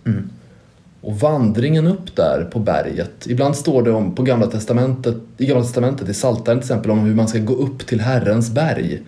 Och 1.01 1.21
vandringen 1.21 1.87
upp 1.87 2.17
där 2.17 2.45
på 2.45 2.59
berget. 2.59 3.27
Ibland 3.27 3.57
står 3.57 3.83
det 3.83 3.91
om, 3.91 4.15
på 4.15 4.23
Gamla 4.23 4.47
Testamentet, 4.47 5.17
i 5.39 5.47
Gamla 5.47 5.63
Testamentet, 5.63 6.09
i 6.09 6.13
Psaltaren 6.13 6.59
till 6.59 6.65
exempel, 6.65 6.91
om 6.91 6.99
hur 6.99 7.15
man 7.15 7.29
ska 7.29 7.39
gå 7.39 7.55
upp 7.55 7.87
till 7.87 8.01
Herrens 8.01 8.51
berg. 8.51 9.03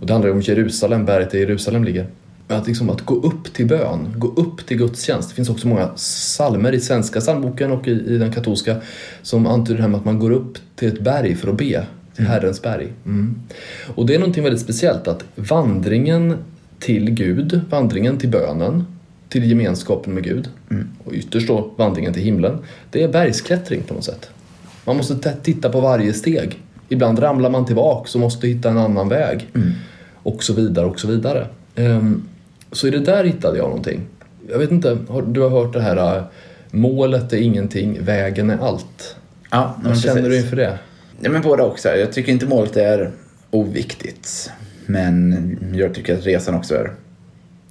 Och 0.00 0.06
det 0.06 0.12
handlar 0.12 0.30
om 0.30 0.40
Jerusalem, 0.40 1.04
berget 1.04 1.30
där 1.30 1.38
Jerusalem 1.38 1.84
ligger. 1.84 2.06
Att, 2.48 2.66
liksom, 2.66 2.90
att 2.90 3.00
gå 3.00 3.14
upp 3.14 3.52
till 3.54 3.66
bön, 3.66 4.14
gå 4.16 4.28
upp 4.28 4.66
till 4.66 4.76
gudstjänst. 4.76 5.28
Det 5.28 5.34
finns 5.34 5.50
också 5.50 5.68
många 5.68 5.90
salmer 5.96 6.72
i 6.72 6.80
svenska 6.80 7.20
psalmboken 7.20 7.70
och 7.70 7.88
i, 7.88 7.90
i 7.90 8.18
den 8.18 8.32
katolska 8.32 8.76
som 9.22 9.46
antyder 9.46 9.76
det 9.76 9.82
här 9.82 9.88
med 9.88 9.98
att 9.98 10.04
man 10.04 10.18
går 10.18 10.30
upp 10.30 10.58
till 10.76 10.88
ett 10.88 11.00
berg 11.00 11.34
för 11.36 11.48
att 11.50 11.58
be. 11.58 11.86
Till 12.16 12.26
Herrens 12.26 12.62
berg. 12.62 12.92
Mm. 13.06 13.42
Och 13.94 14.06
det 14.06 14.14
är 14.14 14.18
någonting 14.18 14.44
väldigt 14.44 14.62
speciellt 14.62 15.08
att 15.08 15.24
vandringen 15.34 16.36
till 16.78 17.10
Gud, 17.10 17.60
vandringen 17.70 18.18
till 18.18 18.28
bönen, 18.28 18.84
till 19.30 19.44
gemenskapen 19.44 20.14
med 20.14 20.24
Gud 20.24 20.48
och 21.04 21.12
ytterst 21.12 21.48
då 21.48 21.70
vandringen 21.76 22.12
till 22.12 22.22
himlen. 22.22 22.58
Det 22.90 23.02
är 23.02 23.08
bergsklättring 23.08 23.82
på 23.82 23.94
något 23.94 24.04
sätt. 24.04 24.30
Man 24.84 24.96
måste 24.96 25.34
titta 25.42 25.68
på 25.70 25.80
varje 25.80 26.12
steg. 26.12 26.58
Ibland 26.88 27.22
ramlar 27.22 27.50
man 27.50 27.66
tillbaks 27.66 28.14
och 28.14 28.20
måste 28.20 28.48
hitta 28.48 28.70
en 28.70 28.78
annan 28.78 29.08
väg. 29.08 29.48
Och 30.14 30.44
så 30.44 30.52
vidare 30.52 30.86
och 30.86 31.00
så 31.00 31.08
vidare. 31.08 31.46
Ehm, 31.74 32.22
så 32.72 32.86
i 32.86 32.90
det 32.90 32.98
där 32.98 33.24
hittade 33.24 33.58
jag 33.58 33.68
någonting. 33.68 34.00
Jag 34.48 34.58
vet 34.58 34.70
inte, 34.70 34.98
har, 35.08 35.22
du 35.22 35.40
har 35.40 35.50
hört 35.50 35.72
det 35.72 35.80
här 35.80 36.16
äh, 36.16 36.24
målet 36.70 37.32
är 37.32 37.36
ingenting, 37.36 37.98
vägen 38.02 38.50
är 38.50 38.58
allt. 38.58 39.16
Ja, 39.50 39.76
Vad 39.84 40.00
känner 40.00 40.28
du 40.28 40.36
inför 40.36 40.56
det? 40.56 40.78
Ja, 41.20 41.30
men 41.30 41.42
båda 41.42 41.64
också. 41.64 41.88
Jag 41.88 42.12
tycker 42.12 42.32
inte 42.32 42.46
målet 42.46 42.76
är 42.76 43.10
oviktigt. 43.50 44.50
Men 44.86 45.72
jag 45.74 45.94
tycker 45.94 46.18
att 46.18 46.26
resan 46.26 46.54
också 46.54 46.74
är, 46.74 46.92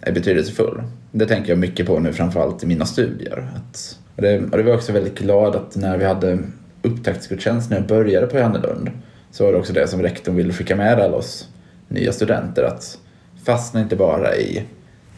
är 0.01 0.11
betydelsefull. 0.11 0.81
Det 1.11 1.25
tänker 1.25 1.49
jag 1.49 1.59
mycket 1.59 1.87
på 1.87 1.99
nu, 1.99 2.13
framförallt 2.13 2.63
i 2.63 2.67
mina 2.67 2.85
studier. 2.85 3.51
Att, 3.55 3.99
och, 4.15 4.21
det, 4.21 4.37
och 4.37 4.57
det 4.57 4.63
var 4.63 4.69
jag 4.69 4.77
också 4.77 4.91
väldigt 4.91 5.19
glad 5.19 5.55
att 5.55 5.75
när 5.75 5.97
vi 5.97 6.05
hade 6.05 6.39
upptaktsgudstjänst 6.81 7.69
när 7.69 7.77
jag 7.77 7.87
började 7.87 8.27
på 8.27 8.37
Johannelund 8.37 8.91
så 9.31 9.45
var 9.45 9.51
det 9.51 9.57
också 9.57 9.73
det 9.73 9.87
som 9.87 10.01
rektorn 10.01 10.35
ville 10.35 10.53
skicka 10.53 10.75
med 10.75 10.99
alla 10.99 11.15
oss 11.15 11.47
nya 11.87 12.11
studenter. 12.11 12.63
Att 12.63 12.97
fastna 13.43 13.81
inte 13.81 13.95
bara 13.95 14.35
i 14.35 14.63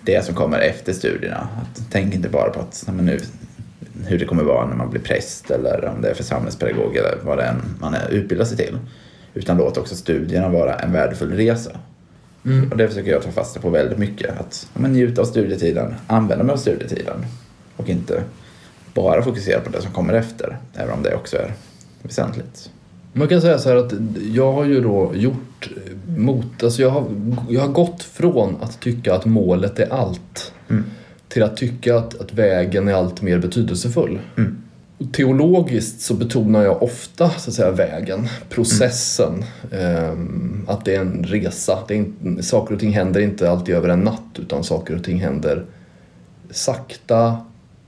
det 0.06 0.26
som 0.26 0.36
kommer 0.36 0.60
efter 0.60 0.94
studierna. 0.94 1.48
Att, 1.62 1.82
tänk 1.92 2.16
inte 2.16 2.30
bara 2.30 2.50
på 2.50 2.60
att 2.60 2.84
men 2.88 3.06
nu, 3.06 3.20
hur 4.06 4.20
det 4.20 4.26
kommer 4.26 4.44
vara 4.44 4.68
när 4.68 4.76
man 4.76 4.90
blir 4.90 5.02
präst 5.02 5.52
eller 5.52 5.86
om 5.86 6.02
det 6.02 6.10
är 6.10 6.14
församlingspedagog 6.14 6.96
eller 6.96 7.18
vad 7.24 7.38
det 7.38 7.44
än 7.44 7.62
man 7.80 7.94
är 7.94 8.10
utbildar 8.10 8.46
sig 8.46 8.58
till. 8.58 8.78
Utan 9.34 9.58
låt 9.58 9.78
också 9.78 9.96
studierna 9.96 10.50
vara 10.50 10.76
en 10.76 10.92
värdefull 10.92 11.32
resa. 11.32 11.72
Och 12.72 12.78
det 12.78 12.88
försöker 12.88 13.12
jag 13.12 13.22
ta 13.22 13.32
fasta 13.32 13.60
på 13.60 13.70
väldigt 13.70 13.98
mycket. 13.98 14.40
Att 14.40 14.70
men, 14.74 14.94
njuta 14.94 15.22
av 15.22 15.26
studietiden, 15.26 15.96
använda 16.08 16.44
mig 16.44 16.54
av 16.54 16.58
studietiden 16.58 17.26
och 17.76 17.90
inte 17.90 18.24
bara 18.94 19.24
fokusera 19.24 19.60
på 19.60 19.70
det 19.70 19.82
som 19.82 19.92
kommer 19.92 20.14
efter. 20.14 20.58
Även 20.74 20.94
om 20.94 21.04
det 21.04 21.16
också 21.16 21.38
är 21.38 21.54
väsentligt. 22.02 22.70
Man 23.14 23.28
kan 23.28 23.42
säga 23.42 23.60
så 23.60 23.70
här 23.70 23.76
att 23.76 23.94
jag 24.32 24.52
har 24.52 24.66
ju 24.66 24.82
då 24.82 25.12
gjort 25.16 25.70
mot, 26.18 26.64
alltså 26.64 26.82
jag 26.82 26.90
har, 26.90 27.06
jag 27.50 27.62
har 27.62 27.68
gått 27.68 28.04
från 28.04 28.56
att 28.62 28.80
tycka 28.80 29.16
att 29.16 29.26
målet 29.26 29.80
är 29.80 29.94
allt 29.94 30.54
till 31.28 31.44
att 31.44 31.58
tycka 31.58 31.98
att, 31.98 32.22
att 32.22 32.34
vägen 32.34 32.88
är 32.88 32.94
allt 32.94 33.22
mer 33.22 33.40
betydelsefull. 33.40 34.20
Och 34.36 34.42
Teologiskt 35.12 36.02
så 36.02 36.14
betonar 36.14 36.64
jag 36.64 36.84
ofta 36.84 37.30
så 37.30 37.50
att 37.50 37.56
säga, 37.56 37.72
vägen, 37.72 38.28
processen, 38.50 39.44
ehm, 39.72 40.66
att 40.68 40.86
det 40.86 40.96
är 40.96 41.00
en 41.00 41.24
resa. 41.24 41.80
Det 41.88 41.94
är 41.94 41.98
inte, 41.98 42.44
saker 42.44 42.74
och 42.74 42.80
ting 42.80 42.92
händer 42.92 43.20
inte 43.20 43.52
alltid 43.52 43.76
över 43.76 43.90
en 43.90 44.00
natt 44.00 44.40
utan 44.40 44.64
saker 44.64 44.96
och 44.96 45.04
ting 45.04 45.20
händer 45.20 45.66
sakta 46.52 47.38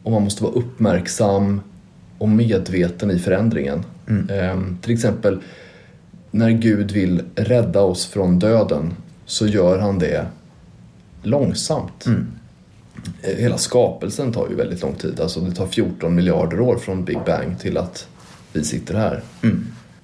och 0.03 0.11
man 0.11 0.23
måste 0.23 0.43
vara 0.43 0.53
uppmärksam 0.53 1.61
och 2.17 2.29
medveten 2.29 3.11
i 3.11 3.19
förändringen. 3.19 3.83
Ehm, 4.29 4.77
till 4.81 4.93
exempel 4.93 5.39
när 6.31 6.49
Gud 6.49 6.91
vill 6.91 7.21
rädda 7.35 7.81
oss 7.81 8.05
från 8.05 8.39
döden 8.39 8.93
så 9.25 9.47
gör 9.47 9.79
han 9.79 9.99
det 9.99 10.25
långsamt. 11.23 12.07
Eh, 12.07 12.13
Hela 13.21 13.57
skapelsen 13.57 14.33
tar 14.33 14.49
ju 14.49 14.55
väldigt 14.55 14.81
lång 14.81 14.95
tid. 14.95 15.19
Alltså 15.19 15.39
det 15.39 15.55
tar 15.55 15.67
14 15.67 16.15
miljarder 16.15 16.59
år 16.59 16.77
från 16.77 17.05
Big 17.05 17.19
Bang 17.25 17.59
till 17.59 17.77
att 17.77 18.07
vi 18.53 18.63
sitter 18.63 18.93
här. 18.93 19.21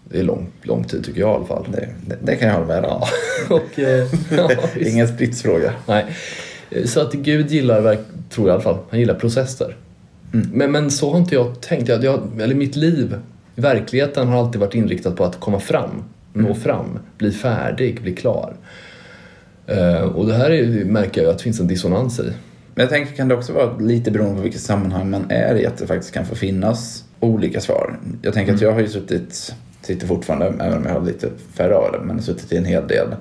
Det 0.03 0.19
är 0.19 0.23
lång, 0.23 0.47
lång 0.61 0.83
tid 0.83 1.03
tycker 1.03 1.19
jag 1.19 1.31
i 1.31 1.35
alla 1.35 1.45
fall. 1.45 1.67
Det, 1.71 1.89
det, 2.07 2.17
det 2.21 2.35
kan 2.35 2.47
jag 2.47 2.55
hålla 2.55 2.67
med 2.67 2.85
om. 2.85 3.01
Och, 3.49 3.79
eh, 3.79 4.07
ja. 4.37 4.51
Ingen 4.79 5.07
stridsfråga. 5.07 5.73
Nej. 5.85 6.05
Så 6.85 7.01
att 7.01 7.13
Gud 7.13 7.51
gillar, 7.51 7.97
tror 8.29 8.47
jag 8.47 8.47
i 8.47 8.51
alla 8.51 8.61
fall, 8.61 8.77
han 8.89 8.99
gillar 8.99 9.15
processer. 9.15 9.75
Men, 10.31 10.71
men 10.71 10.91
så 10.91 11.11
har 11.11 11.19
inte 11.19 11.35
jag 11.35 11.61
tänkt. 11.61 11.89
Jag, 11.89 12.03
jag, 12.03 12.41
eller 12.41 12.55
mitt 12.55 12.75
liv, 12.75 13.15
verkligheten 13.55 14.27
har 14.27 14.39
alltid 14.39 14.61
varit 14.61 14.75
inriktat 14.75 15.15
på 15.15 15.25
att 15.25 15.39
komma 15.39 15.59
fram, 15.59 16.03
nå 16.33 16.55
fram, 16.55 16.99
bli 17.17 17.31
färdig, 17.31 18.01
bli 18.01 18.15
klar. 18.15 18.53
Eh, 19.67 20.01
och 20.01 20.27
det 20.27 20.33
här 20.33 20.49
är, 20.49 20.85
märker 20.85 21.21
jag 21.21 21.31
att 21.31 21.37
det 21.37 21.43
finns 21.43 21.59
en 21.59 21.67
dissonans 21.67 22.19
i. 22.19 22.31
Men 22.79 22.83
jag 22.83 22.89
tänker 22.89 23.15
kan 23.15 23.27
det 23.27 23.35
också 23.35 23.53
vara 23.53 23.77
lite 23.77 24.11
beroende 24.11 24.35
på 24.35 24.41
vilket 24.41 24.61
sammanhang 24.61 25.09
man 25.09 25.25
är 25.29 25.55
i 25.55 25.65
att 25.65 25.77
det 25.77 25.87
faktiskt 25.87 26.13
kan 26.13 26.25
få 26.25 26.35
finnas 26.35 27.03
olika 27.19 27.61
svar. 27.61 27.99
Jag 28.21 28.33
tänker 28.33 28.53
att 28.53 28.61
jag 28.61 28.71
har 28.71 28.79
ju 28.79 28.87
suttit, 28.87 29.55
sitter 29.81 30.07
fortfarande, 30.07 30.45
även 30.45 30.77
om 30.77 30.85
jag 30.85 30.93
har 30.93 31.05
lite 31.05 31.29
färre 31.53 31.75
av 31.75 31.91
det, 31.91 31.99
men 31.99 32.21
suttit 32.21 32.51
i 32.51 32.57
en 32.57 32.65
hel 32.65 32.87
del 32.87 33.15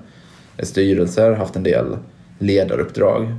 styrelser, 0.58 1.32
haft 1.32 1.56
en 1.56 1.62
del 1.62 1.96
ledaruppdrag. 2.38 3.34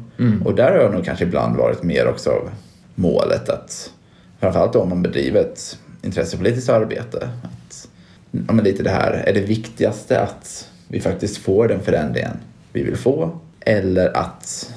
Och 0.46 0.56
där 0.56 0.72
har 0.72 0.78
jag 0.78 0.94
nog 0.94 1.06
kanske 1.06 1.26
ibland 1.26 1.58
varit 1.58 1.84
mer 1.84 2.08
också 2.08 2.30
av 2.30 2.50
målet 2.96 3.50
att, 3.50 3.92
framförallt 4.40 4.76
om 4.76 4.90
man 4.90 5.02
bedriver 5.02 5.42
ett 5.42 5.78
intressepolitiskt 6.02 6.70
arbete, 6.70 7.30
att 7.44 7.88
ja, 8.32 8.54
men 8.54 8.66
lite 8.66 8.84
det 8.84 8.90
här, 8.90 9.12
är 9.12 9.34
det 9.34 9.42
viktigaste 9.42 10.22
att 10.22 10.70
vi 10.88 11.00
faktiskt 11.00 11.38
får 11.38 11.68
den 11.68 11.80
förändringen 11.80 12.38
vi 12.74 12.84
vill 12.84 12.98
få? 12.98 13.40
Eller 13.60 14.18
att, 14.18 14.74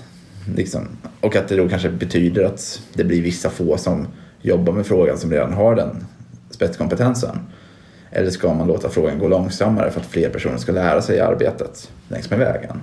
liksom, 0.56 0.88
och 1.20 1.37
att 1.37 1.49
det 1.49 1.56
då 1.56 1.68
kanske 1.68 1.88
betyder 1.88 2.44
att 2.44 2.80
det 2.94 3.04
blir 3.04 3.22
vissa 3.22 3.50
få 3.50 3.76
som 3.76 4.06
jobbar 4.42 4.72
med 4.72 4.87
frågan 4.87 5.18
som 5.18 5.30
redan 5.30 5.52
har 5.52 5.76
den 5.76 6.06
spetskompetensen. 6.50 7.38
Eller 8.11 8.30
ska 8.30 8.54
man 8.54 8.66
låta 8.66 8.88
frågan 8.88 9.18
gå 9.18 9.28
långsammare 9.28 9.90
för 9.90 10.00
att 10.00 10.06
fler 10.06 10.28
personer 10.28 10.56
ska 10.56 10.72
lära 10.72 11.02
sig 11.02 11.20
arbetet 11.20 11.90
längs 12.08 12.30
med 12.30 12.38
vägen? 12.38 12.80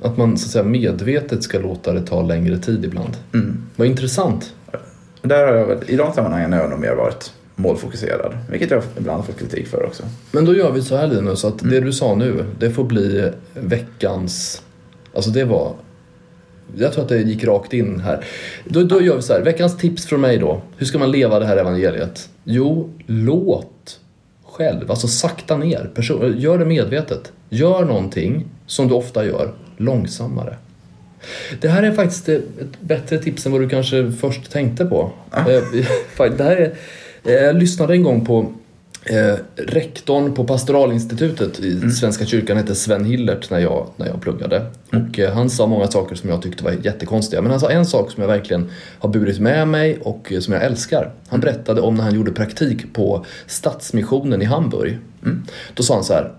Att 0.00 0.16
man 0.16 0.38
så 0.38 0.46
att 0.46 0.50
säga, 0.50 0.64
medvetet 0.64 1.42
ska 1.42 1.58
låta 1.58 1.92
det 1.92 2.06
ta 2.06 2.22
längre 2.22 2.58
tid 2.58 2.84
ibland. 2.84 3.16
Vad 3.76 3.88
intressant. 3.88 4.54
Där 5.22 5.46
har 5.46 5.54
jag 5.54 5.66
väl, 5.66 5.78
I 5.86 5.96
de 5.96 6.12
sammanhangen 6.12 6.52
har 6.52 6.60
jag 6.60 6.70
nog 6.70 6.78
mer 6.78 6.94
varit 6.94 7.32
målfokuserad, 7.56 8.38
vilket 8.50 8.70
jag 8.70 8.82
ibland 8.98 9.24
fått 9.24 9.38
kritik 9.38 9.66
för 9.66 9.86
också. 9.86 10.02
Men 10.32 10.44
då 10.44 10.54
gör 10.54 10.72
vi 10.72 10.82
så 10.82 10.96
här 10.96 11.06
Linus, 11.06 11.44
att 11.44 11.58
det 11.58 11.80
du 11.80 11.92
sa 11.92 12.14
nu, 12.14 12.44
det 12.58 12.70
får 12.70 12.84
bli 12.84 13.32
veckans... 13.54 14.62
Alltså 15.14 15.30
det 15.30 15.44
var... 15.44 15.74
Jag 16.76 16.92
tror 16.92 17.02
att 17.02 17.08
det 17.08 17.18
gick 17.18 17.44
rakt 17.44 17.72
in 17.72 18.00
här. 18.00 18.24
Då, 18.64 18.82
då 18.82 19.02
gör 19.02 19.16
vi 19.16 19.22
så 19.22 19.32
här, 19.32 19.40
veckans 19.40 19.76
tips 19.76 20.06
från 20.06 20.20
mig 20.20 20.38
då. 20.38 20.62
Hur 20.76 20.86
ska 20.86 20.98
man 20.98 21.10
leva 21.10 21.38
det 21.38 21.46
här 21.46 21.56
evangeliet? 21.56 22.28
Jo, 22.44 22.90
låt 23.06 24.00
själv, 24.44 24.90
alltså 24.90 25.08
sakta 25.08 25.56
ner. 25.56 25.90
Person, 25.94 26.34
gör 26.38 26.58
det 26.58 26.64
medvetet. 26.64 27.32
Gör 27.48 27.84
någonting, 27.84 28.44
som 28.66 28.88
du 28.88 28.94
ofta 28.94 29.26
gör, 29.26 29.52
långsammare. 29.76 30.56
Det 31.60 31.68
här 31.68 31.82
är 31.82 31.92
faktiskt 31.92 32.28
ett 32.28 32.80
bättre 32.80 33.18
tips 33.18 33.46
än 33.46 33.52
vad 33.52 33.60
du 33.60 33.68
kanske 33.68 34.12
först 34.12 34.50
tänkte 34.50 34.84
på. 34.84 35.10
Eh, 35.32 35.46
Det 36.36 36.44
här 36.44 36.56
är, 36.56 36.74
jag 37.44 37.56
lyssnade 37.56 37.94
en 37.94 38.02
gång 38.02 38.26
på 38.26 38.52
eh, 39.10 39.38
rektorn 39.56 40.34
på 40.34 40.44
pastoralinstitutet 40.44 41.60
i 41.60 41.90
Svenska 41.90 42.26
kyrkan 42.26 42.56
hette 42.56 42.74
Sven 42.74 43.04
Hillert 43.04 43.50
när 43.50 43.58
jag, 43.58 43.86
när 43.96 44.06
jag 44.06 44.20
pluggade. 44.20 44.66
Och 44.92 45.18
eh, 45.18 45.34
han 45.34 45.50
sa 45.50 45.66
många 45.66 45.86
saker 45.86 46.16
som 46.16 46.30
jag 46.30 46.42
tyckte 46.42 46.64
var 46.64 46.72
jättekonstiga. 46.82 47.42
Men 47.42 47.50
han 47.50 47.60
sa 47.60 47.70
en 47.70 47.86
sak 47.86 48.10
som 48.10 48.20
jag 48.20 48.28
verkligen 48.28 48.70
har 48.98 49.08
burit 49.08 49.38
med 49.40 49.68
mig 49.68 49.98
och 50.02 50.32
eh, 50.32 50.40
som 50.40 50.54
jag 50.54 50.64
älskar. 50.64 51.12
Han 51.28 51.40
berättade 51.40 51.80
om 51.80 51.94
när 51.94 52.04
han 52.04 52.14
gjorde 52.14 52.32
praktik 52.32 52.94
på 52.94 53.24
Stadsmissionen 53.46 54.42
i 54.42 54.44
Hamburg. 54.44 54.98
Då 55.74 55.82
sa 55.82 55.94
han 55.94 56.04
så 56.04 56.12
här. 56.12 56.32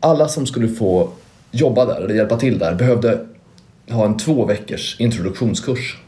Alla 0.00 0.28
som 0.28 0.46
skulle 0.46 0.68
få 0.68 1.10
jobba 1.50 1.84
där 1.84 2.00
eller 2.00 2.14
hjälpa 2.14 2.36
till 2.36 2.58
där 2.58 2.74
behövde 2.74 3.26
ha 3.90 4.04
en 4.06 4.16
två 4.16 4.44
veckors 4.46 4.96
introduktionskurs. 5.00 5.98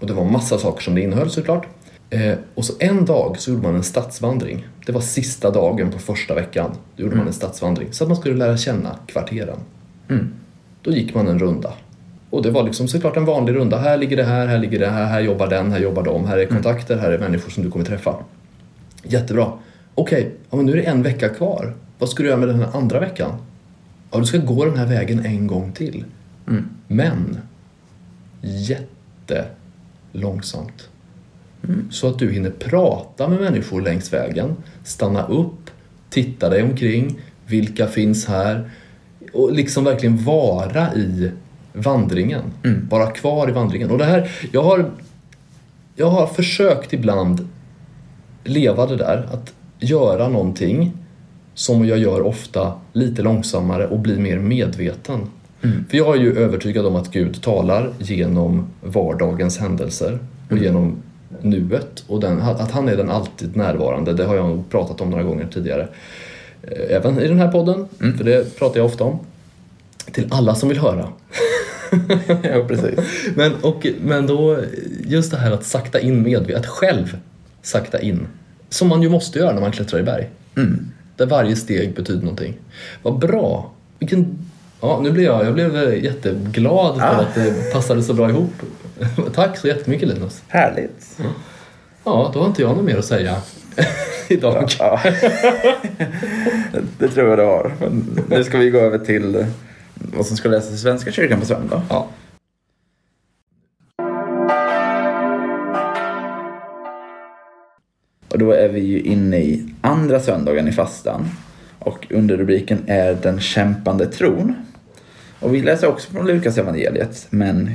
Och 0.00 0.06
det 0.06 0.12
var 0.12 0.24
massa 0.24 0.58
saker 0.58 0.82
som 0.82 0.94
det 0.94 1.00
innehöll 1.00 1.30
såklart. 1.30 1.66
Eh, 2.10 2.38
och 2.54 2.64
så 2.64 2.72
en 2.78 3.04
dag 3.04 3.38
så 3.38 3.50
gjorde 3.50 3.62
man 3.62 3.74
en 3.74 3.82
stadsvandring. 3.82 4.66
Det 4.86 4.92
var 4.92 5.00
sista 5.00 5.50
dagen 5.50 5.90
på 5.90 5.98
första 5.98 6.34
veckan. 6.34 6.70
Då 6.96 7.02
gjorde 7.02 7.16
man 7.16 7.26
en 7.26 7.32
stadsvandring 7.32 7.92
så 7.92 8.04
att 8.04 8.08
man 8.08 8.16
skulle 8.16 8.34
lära 8.34 8.56
känna 8.56 8.98
kvarteren. 9.06 9.58
Då 10.82 10.90
gick 10.90 11.14
man 11.14 11.28
en 11.28 11.38
runda. 11.38 11.72
Och 12.30 12.42
det 12.42 12.50
var 12.50 12.62
liksom 12.62 12.88
såklart 12.88 13.16
en 13.16 13.24
vanlig 13.24 13.54
runda. 13.54 13.78
Här 13.78 13.96
ligger 13.96 14.16
det 14.16 14.24
här, 14.24 14.46
här 14.46 14.58
ligger 14.58 14.78
det 14.78 14.90
här, 14.90 15.04
här 15.04 15.20
jobbar 15.20 15.46
den, 15.46 15.72
här 15.72 15.80
jobbar 15.80 16.02
de, 16.02 16.26
här 16.26 16.38
är 16.38 16.46
kontakter, 16.46 16.98
här 16.98 17.10
är 17.10 17.18
människor 17.18 17.50
som 17.50 17.64
du 17.64 17.70
kommer 17.70 17.84
träffa. 17.84 18.16
Jättebra. 19.02 19.52
Okej, 19.94 20.30
ja, 20.50 20.56
men 20.56 20.66
nu 20.66 20.72
är 20.72 20.76
det 20.76 20.82
en 20.82 21.02
vecka 21.02 21.28
kvar. 21.28 21.74
Vad 21.98 22.08
ska 22.08 22.22
du 22.22 22.28
göra 22.28 22.38
med 22.38 22.48
den 22.48 22.58
här 22.58 22.76
andra 22.76 23.00
veckan? 23.00 23.32
Ja, 24.10 24.18
du 24.18 24.24
ska 24.24 24.38
gå 24.38 24.64
den 24.64 24.76
här 24.76 24.86
vägen 24.86 25.26
en 25.26 25.46
gång 25.46 25.72
till. 25.72 26.04
Men 26.88 27.38
jättelångsamt. 28.42 30.88
Så 31.90 32.08
att 32.08 32.18
du 32.18 32.30
hinner 32.30 32.50
prata 32.50 33.28
med 33.28 33.40
människor 33.40 33.80
längs 33.80 34.12
vägen, 34.12 34.56
stanna 34.84 35.26
upp, 35.26 35.70
titta 36.10 36.48
dig 36.48 36.62
omkring, 36.62 37.18
vilka 37.46 37.86
finns 37.86 38.26
här? 38.26 38.70
Och 39.32 39.52
liksom 39.52 39.84
verkligen 39.84 40.24
vara 40.24 40.94
i 40.94 41.30
vandringen. 41.72 42.42
Vara 42.90 43.06
kvar 43.06 43.48
i 43.48 43.52
vandringen. 43.52 43.90
Och 43.90 43.98
det 43.98 44.04
här, 44.04 44.30
jag 44.52 44.62
har, 44.62 44.90
jag 45.94 46.10
har 46.10 46.26
försökt 46.26 46.92
ibland 46.92 47.48
leva 48.44 48.86
det 48.86 48.96
där, 48.96 49.28
att 49.32 49.52
göra 49.78 50.28
någonting 50.28 50.92
som 51.54 51.86
jag 51.86 51.98
gör 51.98 52.22
ofta 52.22 52.72
lite 52.92 53.22
långsammare 53.22 53.86
och 53.86 53.98
bli 53.98 54.18
mer 54.18 54.38
medveten. 54.38 55.20
För 55.60 55.96
jag 55.96 56.16
är 56.16 56.20
ju 56.20 56.38
övertygad 56.38 56.86
om 56.86 56.96
att 56.96 57.10
Gud 57.10 57.42
talar 57.42 57.92
genom 57.98 58.66
vardagens 58.80 59.58
händelser 59.58 60.18
och 60.50 60.58
genom 60.58 61.02
nuet 61.42 62.04
och 62.06 62.20
den, 62.20 62.40
att 62.40 62.70
han 62.70 62.88
är 62.88 62.96
den 62.96 63.10
alltid 63.10 63.56
närvarande. 63.56 64.12
Det 64.12 64.24
har 64.24 64.36
jag 64.36 64.64
pratat 64.70 65.00
om 65.00 65.10
några 65.10 65.22
gånger 65.22 65.46
tidigare. 65.52 65.88
Eh, 66.62 66.96
Även 66.96 67.18
i 67.18 67.28
den 67.28 67.38
här 67.38 67.48
podden, 67.52 67.88
för 67.98 68.24
det 68.24 68.58
pratar 68.58 68.76
jag 68.76 68.86
ofta 68.86 69.04
om. 69.04 69.18
Till 70.12 70.26
alla 70.30 70.54
som 70.54 70.68
vill 70.68 70.78
höra. 70.78 71.08
ja, 72.42 72.64
precis. 72.68 72.98
Men, 73.34 73.54
och, 73.62 73.86
men 74.04 74.26
då, 74.26 74.58
just 75.06 75.30
det 75.30 75.36
här 75.36 75.50
att 75.50 75.64
sakta 75.64 76.00
in 76.00 76.22
medvetet, 76.22 76.56
att 76.56 76.66
själv 76.66 77.16
sakta 77.62 78.00
in. 78.00 78.26
Som 78.68 78.88
man 78.88 79.02
ju 79.02 79.08
måste 79.08 79.38
göra 79.38 79.52
när 79.52 79.60
man 79.60 79.72
klättrar 79.72 80.00
i 80.00 80.02
berg. 80.02 80.28
Där 81.16 81.26
varje 81.26 81.56
steg 81.56 81.94
betyder 81.94 82.20
någonting. 82.20 82.54
Vad 83.02 83.18
bra! 83.18 83.72
Vilken, 83.98 84.38
ja, 84.80 85.00
nu 85.02 85.10
blev 85.10 85.24
jag, 85.24 85.46
jag 85.46 85.54
blev 85.54 85.94
jätteglad 86.04 86.94
för 86.94 87.06
Ja. 87.06 87.20
att 87.20 87.34
det 87.34 87.72
passade 87.72 88.02
så 88.02 88.14
bra 88.14 88.30
ihop. 88.30 88.52
Tack 89.34 89.58
så 89.58 89.68
jättemycket 89.68 90.08
Linus. 90.08 90.42
Härligt. 90.48 91.18
Ja, 92.04 92.30
då 92.34 92.40
har 92.40 92.46
inte 92.46 92.62
jag 92.62 92.76
något 92.76 92.84
mer 92.84 92.98
att 92.98 93.04
säga 93.04 93.36
idag. 94.28 94.68
Ja. 94.78 95.00
det 96.98 97.08
tror 97.08 97.28
jag 97.28 97.38
det 97.38 97.44
har. 97.44 97.72
Men 97.80 98.20
nu 98.28 98.44
ska 98.44 98.58
vi 98.58 98.70
gå 98.70 98.78
över 98.78 98.98
till 98.98 99.46
vad 99.94 100.26
som 100.26 100.36
ska 100.36 100.48
läsas 100.48 100.74
i 100.74 100.78
Svenska 100.78 101.12
kyrkan 101.12 101.40
på 101.40 101.46
söndag. 101.46 101.82
Ja. 101.88 102.06
Och 108.32 108.38
då 108.38 108.52
är 108.52 108.68
vi 108.68 108.80
ju 108.80 109.00
inne 109.00 109.36
i 109.36 109.74
andra 109.80 110.20
söndagen 110.20 110.68
i 110.68 110.72
fastan. 110.72 111.28
Och 111.78 112.06
underrubriken 112.10 112.78
är 112.86 113.14
Den 113.14 113.40
kämpande 113.40 114.06
tron. 114.06 114.54
Och 115.40 115.54
vi 115.54 115.62
läser 115.62 115.86
också 115.86 116.10
från 116.12 116.26
Lukas 116.26 116.58
evangeliet 116.58 117.26
men 117.30 117.70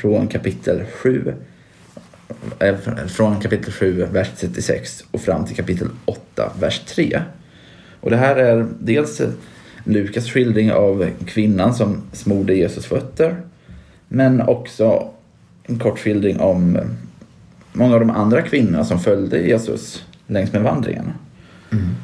från 0.00 0.26
kapitel 0.28 0.84
7. 0.94 1.34
eh, 2.58 2.76
Från 3.08 3.40
kapitel 3.40 3.72
7, 3.72 4.06
vers 4.12 4.30
36 4.36 5.04
och 5.10 5.20
fram 5.20 5.44
till 5.44 5.56
kapitel 5.56 5.88
8, 6.04 6.52
vers 6.60 6.80
3. 6.86 7.20
Och 8.00 8.10
det 8.10 8.16
här 8.16 8.36
är 8.36 8.66
dels 8.78 9.20
Lukas 9.84 10.30
skildring 10.30 10.72
av 10.72 11.10
kvinnan 11.26 11.74
som 11.74 12.02
smorde 12.12 12.54
Jesus 12.54 12.86
fötter. 12.86 13.36
Men 14.08 14.40
också 14.40 15.10
en 15.64 15.78
kort 15.78 15.98
skildring 15.98 16.40
om 16.40 16.78
många 17.72 17.94
av 17.94 18.00
de 18.00 18.10
andra 18.10 18.42
kvinnorna 18.42 18.84
som 18.84 19.00
följde 19.00 19.38
Jesus 19.38 20.04
längs 20.26 20.52
med 20.52 20.62
vandringen. 20.62 21.12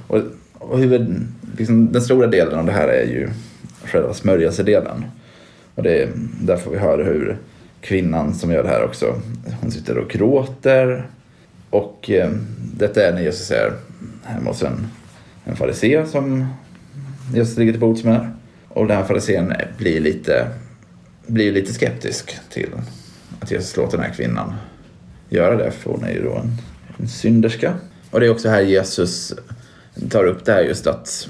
Och, 0.06 0.22
och 0.52 0.78
huvud, 0.78 1.26
liksom, 1.56 1.92
den 1.92 2.02
stora 2.02 2.26
delen 2.26 2.58
av 2.58 2.66
det 2.66 2.72
här 2.72 2.88
är 2.88 3.06
ju 3.06 3.28
själva 3.88 4.14
smörjelsedelen. 4.14 5.04
Och 5.74 5.82
det 5.82 6.02
är, 6.02 6.08
där 6.40 6.56
får 6.56 6.70
vi 6.70 6.78
höra 6.78 7.04
hur 7.04 7.36
kvinnan 7.80 8.34
som 8.34 8.50
gör 8.50 8.62
det 8.62 8.68
här 8.68 8.84
också, 8.84 9.20
hon 9.60 9.70
sitter 9.70 9.98
och 9.98 10.10
gråter. 10.10 11.06
Och 11.70 12.10
eh, 12.10 12.30
detta 12.76 13.06
är 13.06 13.12
när 13.12 13.22
Jesus 13.22 13.50
är 13.50 13.72
hemma 14.24 14.50
hos 14.50 14.62
en, 14.62 14.88
en 15.44 15.56
farisé 15.56 16.06
som 16.06 16.46
Jesus 17.34 17.58
ligger 17.58 17.72
till 17.72 17.80
bords 17.80 18.04
med. 18.04 18.32
Och 18.68 18.86
den 18.86 18.96
här 18.96 19.04
farisén 19.04 19.52
blir 19.78 20.00
lite, 20.00 20.48
blir 21.26 21.52
lite 21.52 21.72
skeptisk 21.72 22.38
till 22.50 22.70
att 23.40 23.50
Jesus 23.50 23.76
låter 23.76 23.96
den 23.96 24.06
här 24.06 24.14
kvinnan 24.14 24.54
göra 25.28 25.56
det, 25.56 25.70
för 25.70 25.90
hon 25.90 26.04
är 26.04 26.12
ju 26.12 26.22
då 26.22 26.34
en, 26.34 26.56
en 26.98 27.08
synderska. 27.08 27.74
Och 28.10 28.20
det 28.20 28.26
är 28.26 28.30
också 28.30 28.48
här 28.48 28.60
Jesus 28.60 29.34
tar 30.10 30.24
upp 30.24 30.44
det 30.44 30.52
här 30.52 30.62
just 30.62 30.86
att 30.86 31.28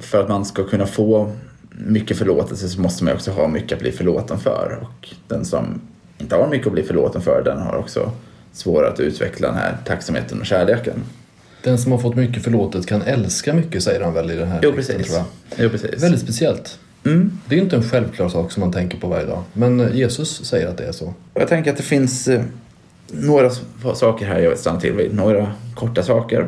för 0.00 0.22
att 0.22 0.28
man 0.28 0.44
ska 0.44 0.64
kunna 0.64 0.86
få 0.86 1.32
mycket 1.86 2.18
förlåtelse 2.18 2.68
så 2.68 2.80
måste 2.80 3.04
man 3.04 3.14
också 3.14 3.30
ha 3.30 3.48
mycket 3.48 3.72
att 3.72 3.78
bli 3.78 3.92
förlåten 3.92 4.38
för. 4.38 4.78
Och 4.82 5.08
den 5.28 5.44
som 5.44 5.80
inte 6.18 6.36
har 6.36 6.48
mycket 6.48 6.66
att 6.66 6.72
bli 6.72 6.82
förlåten 6.82 7.22
för, 7.22 7.42
den 7.44 7.58
har 7.58 7.76
också 7.76 8.12
svårare 8.52 8.88
att 8.92 9.00
utveckla 9.00 9.48
den 9.48 9.56
här 9.56 9.76
tacksamheten 9.86 10.40
och 10.40 10.46
kärleken. 10.46 11.02
Den 11.62 11.78
som 11.78 11.92
har 11.92 11.98
fått 11.98 12.14
mycket 12.14 12.44
förlåtet 12.44 12.86
kan 12.86 13.02
älska 13.02 13.54
mycket 13.54 13.82
säger 13.82 14.00
han 14.00 14.14
väl 14.14 14.30
i 14.30 14.36
den 14.36 14.48
här 14.48 14.60
Jo, 14.62 14.72
texten, 14.72 14.96
precis. 14.96 15.12
tror 15.14 15.26
jag. 15.48 15.64
Jo, 15.64 15.70
precis. 15.70 16.02
Väldigt 16.02 16.20
speciellt. 16.20 16.78
Mm. 17.04 17.38
Det 17.48 17.54
är 17.54 17.60
inte 17.60 17.76
en 17.76 17.82
självklar 17.82 18.28
sak 18.28 18.52
som 18.52 18.60
man 18.60 18.72
tänker 18.72 18.98
på 18.98 19.08
varje 19.08 19.26
dag. 19.26 19.42
Men 19.52 19.90
Jesus 19.96 20.44
säger 20.44 20.68
att 20.68 20.76
det 20.76 20.84
är 20.84 20.92
så. 20.92 21.14
Jag 21.34 21.48
tänker 21.48 21.70
att 21.70 21.76
det 21.76 21.82
finns 21.82 22.28
eh, 22.28 22.42
några 23.10 23.50
saker 23.94 24.26
här 24.26 24.38
jag 24.38 24.50
vill 24.50 24.58
stanna 24.58 24.80
till 24.80 24.92
vid. 24.92 25.14
Några 25.14 25.52
korta 25.74 26.02
saker 26.02 26.46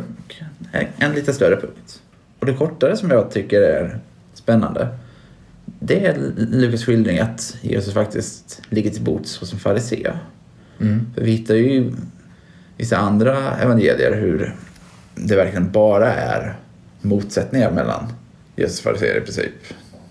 en 0.99 1.13
lite 1.13 1.33
större 1.33 1.57
punkt. 1.57 2.03
Och 2.39 2.47
det 2.47 2.55
kortare 2.55 2.97
som 2.97 3.11
jag 3.11 3.31
tycker 3.31 3.61
är 3.61 3.99
spännande 4.35 4.89
det 5.65 6.07
är 6.07 6.33
Lukas 6.37 6.85
skildring 6.85 7.19
att 7.19 7.57
Jesus 7.61 7.95
faktiskt 7.95 8.63
ligger 8.69 8.91
till 8.91 9.03
bords 9.03 9.39
hos 9.39 9.53
en 9.53 9.59
farisé. 9.59 10.13
För 11.15 11.23
vi 11.23 11.31
hittar 11.31 11.55
ju 11.55 11.93
vissa 12.77 12.97
andra 12.97 13.57
evangelier 13.57 14.21
hur 14.21 14.55
det 15.15 15.37
verkligen 15.37 15.71
bara 15.71 16.15
är 16.15 16.57
motsättningar 17.01 17.71
mellan 17.71 18.13
Jesus 18.57 18.79
och 18.79 18.85
fariséer 18.85 19.17
i 19.17 19.21
princip. 19.21 19.53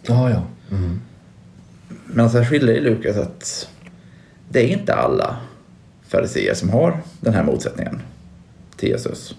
Ja, 0.06 0.30
ja. 0.30 0.44
Mm. 0.72 1.02
Men 2.06 2.30
så 2.30 2.38
här 2.38 2.46
skiljer 2.46 2.76
i 2.76 2.82
Lukas 2.82 3.18
att 3.18 3.70
det 4.50 4.60
är 4.60 4.68
inte 4.68 4.94
alla 4.94 5.38
fariseer 6.08 6.54
som 6.54 6.70
har 6.70 7.02
den 7.20 7.34
här 7.34 7.44
motsättningen 7.44 8.02
till 8.76 8.90
Jesus. 8.90 9.36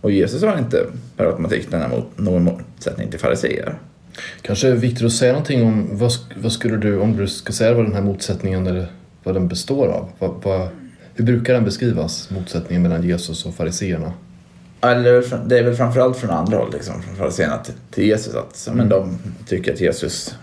Och 0.00 0.10
Jesus 0.10 0.42
har 0.42 0.58
inte 0.58 0.86
per 1.16 1.26
automatik 1.26 1.70
den 1.70 1.80
här 1.80 1.88
mot, 1.88 2.18
någon 2.18 2.44
motsättning 2.44 3.10
till 3.10 3.20
fariseer. 3.20 3.78
Kanske 4.42 4.68
är 4.68 4.72
viktigt 4.72 5.06
att 5.06 5.12
säga 5.12 5.32
någonting 5.32 5.62
om 5.62 5.88
vad, 5.92 6.12
vad 6.36 6.52
skulle 6.52 6.76
du, 6.76 6.98
om 6.98 7.16
du 7.16 7.28
ska 7.28 7.52
säga 7.52 7.74
vad 7.74 7.84
den 7.84 7.94
här 7.94 8.02
motsättningen 8.02 8.66
eller 8.66 8.86
vad 9.22 9.34
den 9.34 9.48
består 9.48 9.88
av. 9.88 10.10
Vad, 10.18 10.30
vad, 10.42 10.68
hur 11.14 11.24
brukar 11.24 11.54
den 11.54 11.64
beskrivas, 11.64 12.30
motsättningen 12.30 12.82
mellan 12.82 13.02
Jesus 13.02 13.46
och 13.46 13.54
fariseerna? 13.54 14.12
Eller 14.80 15.46
det 15.48 15.58
är 15.58 15.62
väl 15.62 15.74
framförallt 15.74 16.16
från 16.16 16.30
andra 16.30 16.56
håll, 16.56 16.72
liksom, 16.72 17.02
från 17.02 17.16
fariséerna 17.16 17.58
till, 17.58 17.74
till 17.90 18.04
Jesus. 18.04 18.34
Att 18.34 18.68
men 18.72 18.88
de 18.88 19.18
tycker 19.46 19.72
att 19.72 19.80
Jesus 19.80 20.34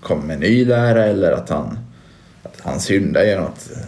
kommer 0.00 0.24
med 0.24 0.40
ny 0.40 0.64
lära 0.64 1.04
eller 1.04 1.32
att 1.32 1.48
han, 1.48 1.78
att 2.42 2.60
han 2.60 2.80
syndar 2.80 3.24
genom 3.24 3.44
att 3.44 3.70
eh, 3.72 3.82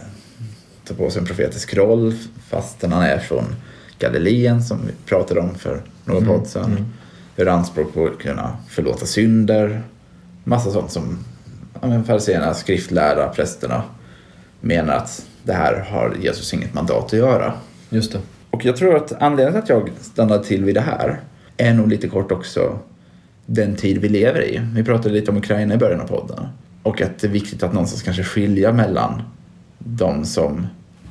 ta 0.87 0.93
på 0.93 1.09
sig 1.09 1.19
en 1.19 1.25
profetisk 1.25 1.73
roll 1.73 2.13
fastän 2.49 2.91
han 2.91 3.03
är 3.03 3.19
från 3.19 3.55
Galileen 3.99 4.63
som 4.63 4.79
vi 4.87 4.93
pratade 5.05 5.39
om 5.39 5.55
för 5.55 5.81
några 6.05 6.21
Mm, 6.21 6.29
podd 6.29 6.47
sedan. 6.47 6.93
Gör 7.35 7.45
anspråk 7.45 7.93
på 7.93 8.05
att 8.05 8.19
kunna 8.19 8.57
förlåta 8.69 9.05
synder. 9.05 9.81
Massa 10.43 10.71
sånt 10.71 10.91
som 10.91 11.17
ja, 11.81 12.03
fariséerna, 12.03 12.53
skriftlärda, 12.53 13.29
prästerna 13.29 13.83
menar 14.61 14.93
att 14.93 15.25
det 15.43 15.53
här 15.53 15.85
har 15.91 16.15
Jesus 16.21 16.53
inget 16.53 16.73
mandat 16.73 17.05
att 17.05 17.13
göra. 17.13 17.53
Just 17.89 18.11
det. 18.11 18.19
Och 18.49 18.65
jag 18.65 18.77
tror 18.77 18.95
att 18.95 19.13
anledningen 19.21 19.65
till 19.65 19.75
att 19.75 19.81
jag 19.81 19.91
stannade 20.01 20.43
till 20.43 20.65
vid 20.65 20.75
det 20.75 20.81
här 20.81 21.19
är 21.57 21.73
nog 21.73 21.89
lite 21.89 22.07
kort 22.07 22.31
också 22.31 22.79
den 23.45 23.75
tid 23.75 23.97
vi 23.97 24.09
lever 24.09 24.43
i. 24.43 24.61
Vi 24.75 24.83
pratade 24.83 25.13
lite 25.13 25.31
om 25.31 25.37
Ukraina 25.37 25.73
i 25.73 25.77
början 25.77 26.01
av 26.01 26.07
podden. 26.07 26.47
Och 26.83 27.01
att 27.01 27.19
det 27.19 27.27
är 27.27 27.31
viktigt 27.31 27.63
att 27.63 27.73
någonstans 27.73 28.03
kanske 28.03 28.23
skilja 28.23 28.71
mellan 28.71 29.21
de 29.79 30.25
som 30.25 30.67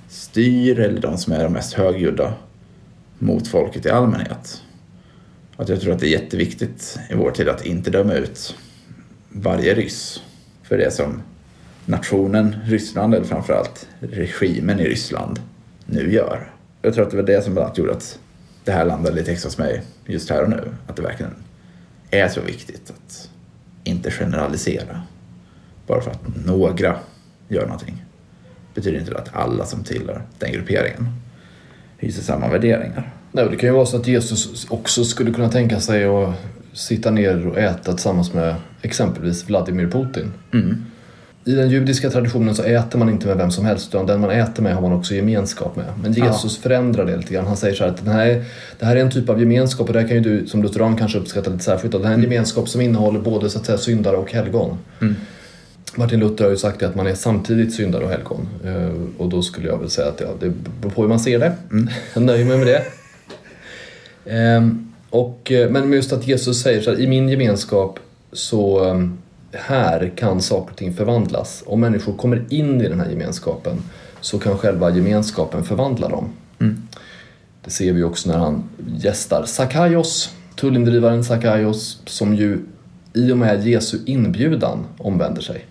styr 0.08 0.80
eller 0.80 1.00
de 1.00 1.18
som 1.18 1.32
är 1.32 1.44
de 1.44 1.52
mest 1.52 1.72
högljudda 1.72 2.32
mot 3.18 3.48
folket 3.48 3.86
i 3.86 3.90
allmänhet. 3.90 4.62
Att 5.62 5.68
jag 5.68 5.80
tror 5.80 5.92
att 5.92 6.00
det 6.00 6.06
är 6.06 6.20
jätteviktigt 6.20 6.98
i 7.10 7.14
vår 7.14 7.30
tid 7.30 7.48
att 7.48 7.66
inte 7.66 7.90
döma 7.90 8.14
ut 8.14 8.56
varje 9.28 9.74
ryss 9.74 10.22
för 10.62 10.78
det 10.78 10.90
som 10.90 11.22
nationen 11.86 12.56
Ryssland, 12.64 13.14
eller 13.14 13.26
framförallt 13.26 13.88
regimen 14.00 14.80
i 14.80 14.84
Ryssland, 14.84 15.40
nu 15.86 16.12
gör. 16.12 16.52
Jag 16.82 16.94
tror 16.94 17.04
att 17.04 17.10
det 17.10 17.16
var 17.16 17.24
det 17.24 17.42
som 17.44 17.54
bland 17.54 17.66
annat 17.66 17.78
gjorde 17.78 17.92
att 17.92 18.18
det 18.64 18.72
här 18.72 18.84
landade 18.84 19.16
lite 19.16 19.32
extra 19.32 19.48
hos 19.48 19.58
mig 19.58 19.82
just 20.06 20.30
här 20.30 20.42
och 20.42 20.50
nu. 20.50 20.74
Att 20.86 20.96
det 20.96 21.02
verkligen 21.02 21.34
är 22.10 22.28
så 22.28 22.40
viktigt 22.40 22.90
att 22.90 23.30
inte 23.84 24.10
generalisera. 24.10 25.02
Bara 25.86 26.00
för 26.00 26.10
att 26.10 26.46
några 26.46 26.96
gör 27.48 27.66
någonting 27.66 28.04
betyder 28.74 28.98
inte 28.98 29.10
det 29.10 29.18
att 29.18 29.34
alla 29.34 29.64
som 29.64 29.84
tillhör 29.84 30.22
den 30.38 30.52
grupperingen 30.52 31.06
hyser 31.98 32.22
samma 32.22 32.48
värderingar. 32.48 33.21
Nej, 33.32 33.48
det 33.50 33.56
kan 33.56 33.68
ju 33.68 33.74
vara 33.74 33.86
så 33.86 33.96
att 33.96 34.06
Jesus 34.06 34.66
också 34.68 35.04
skulle 35.04 35.32
kunna 35.32 35.48
tänka 35.48 35.80
sig 35.80 36.04
att 36.04 36.34
sitta 36.72 37.10
ner 37.10 37.46
och 37.46 37.58
äta 37.58 37.92
tillsammans 37.92 38.32
med 38.32 38.54
exempelvis 38.82 39.48
Vladimir 39.48 39.86
Putin. 39.86 40.32
Mm. 40.52 40.84
i 41.44 41.52
den 41.52 41.70
judiska 41.70 42.10
traditionen 42.10 42.54
så 42.54 42.62
äter 42.62 42.98
man 42.98 43.08
inte 43.10 43.26
med 43.26 43.36
vem 43.36 43.50
som 43.50 43.64
helst 43.64 43.88
utan 43.88 44.06
den 44.06 44.20
man 44.20 44.30
äter 44.30 44.62
med 44.62 44.74
har 44.74 44.82
man 44.82 44.92
också 44.92 45.14
gemenskap 45.14 45.76
med. 45.76 45.86
Men 46.02 46.12
Jesus 46.12 46.56
ja. 46.56 46.62
förändrar 46.62 47.06
det 47.06 47.16
lite 47.16 47.34
grann. 47.34 47.46
Han 47.46 47.56
säger 47.56 47.74
så 47.74 47.84
här 47.84 47.90
att 47.90 48.04
den 48.04 48.14
här, 48.14 48.44
det 48.78 48.86
här 48.86 48.96
är 48.96 49.00
en 49.00 49.10
typ 49.10 49.28
av 49.28 49.40
gemenskap 49.40 49.86
och 49.86 49.92
det 49.92 50.00
här 50.00 50.08
kan 50.08 50.16
ju 50.16 50.22
du 50.22 50.46
som 50.46 50.62
lutheran 50.62 50.96
kanske 50.96 51.18
uppskatta 51.18 51.50
lite 51.50 51.64
särskilt. 51.64 51.92
Det 51.92 51.98
här 51.98 52.04
är 52.04 52.08
en 52.08 52.20
mm. 52.20 52.32
gemenskap 52.32 52.68
som 52.68 52.80
innehåller 52.80 53.20
både 53.20 53.50
så 53.50 53.58
att 53.58 53.66
säga 53.66 53.78
syndare 53.78 54.16
och 54.16 54.32
helgon. 54.32 54.78
Mm. 55.00 55.14
Martin 55.94 56.20
Luther 56.20 56.44
har 56.44 56.50
ju 56.50 56.56
sagt 56.56 56.82
att 56.82 56.94
man 56.94 57.06
är 57.06 57.14
samtidigt 57.14 57.74
syndare 57.74 58.04
och 58.04 58.10
helgon. 58.10 58.48
Eh, 58.64 58.92
och 59.18 59.28
då 59.28 59.42
skulle 59.42 59.68
jag 59.68 59.78
väl 59.78 59.90
säga 59.90 60.08
att 60.08 60.20
ja, 60.20 60.28
det 60.40 60.52
beror 60.80 60.90
på 60.90 61.02
hur 61.02 61.08
man 61.08 61.20
ser 61.20 61.38
det. 61.38 61.52
Mm. 61.70 61.88
Jag 62.14 62.22
nöjer 62.22 62.44
mig 62.44 62.58
med 62.58 62.66
det. 62.66 62.82
Ehm, 64.26 64.92
och, 65.10 65.52
eh, 65.52 65.70
men 65.70 65.92
just 65.92 66.12
att 66.12 66.26
Jesus 66.26 66.62
säger 66.62 66.80
så 66.80 66.90
här, 66.90 67.00
i 67.00 67.06
min 67.06 67.28
gemenskap 67.28 67.98
så 68.32 68.84
ehm, 68.84 69.18
här 69.52 70.12
kan 70.16 70.42
saker 70.42 70.70
och 70.70 70.76
ting 70.76 70.94
förvandlas. 70.94 71.62
Om 71.66 71.80
människor 71.80 72.16
kommer 72.16 72.44
in 72.50 72.80
i 72.80 72.88
den 72.88 73.00
här 73.00 73.10
gemenskapen 73.10 73.82
så 74.20 74.38
kan 74.38 74.58
själva 74.58 74.90
gemenskapen 74.90 75.64
förvandla 75.64 76.08
dem. 76.08 76.32
Mm. 76.58 76.82
Det 77.64 77.70
ser 77.70 77.92
vi 77.92 78.02
också 78.02 78.30
när 78.30 78.38
han 78.38 78.64
gästar 78.96 79.44
Sakaios, 79.44 80.34
tullindrivaren 80.56 81.24
Sakaios, 81.24 82.00
som 82.06 82.34
ju 82.34 82.58
i 83.12 83.32
och 83.32 83.38
med 83.38 83.66
Jesu 83.66 83.98
inbjudan 84.06 84.84
omvänder 84.98 85.42
sig. 85.42 85.66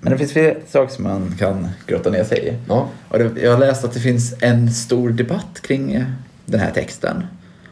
Men 0.00 0.12
det 0.12 0.18
finns 0.18 0.32
fler 0.32 0.58
saker 0.68 0.94
som 0.94 1.04
man 1.04 1.34
kan 1.38 1.68
grotta 1.86 2.10
ner 2.10 2.24
sig 2.24 2.48
i. 2.48 2.54
Ja. 2.68 2.88
Och 3.08 3.18
det, 3.18 3.42
jag 3.42 3.52
har 3.52 3.58
läst 3.58 3.84
att 3.84 3.92
det 3.92 4.00
finns 4.00 4.34
en 4.40 4.70
stor 4.70 5.10
debatt 5.10 5.60
kring 5.62 5.92
eh, 5.92 6.04
den 6.44 6.60
här 6.60 6.70
texten. 6.70 7.22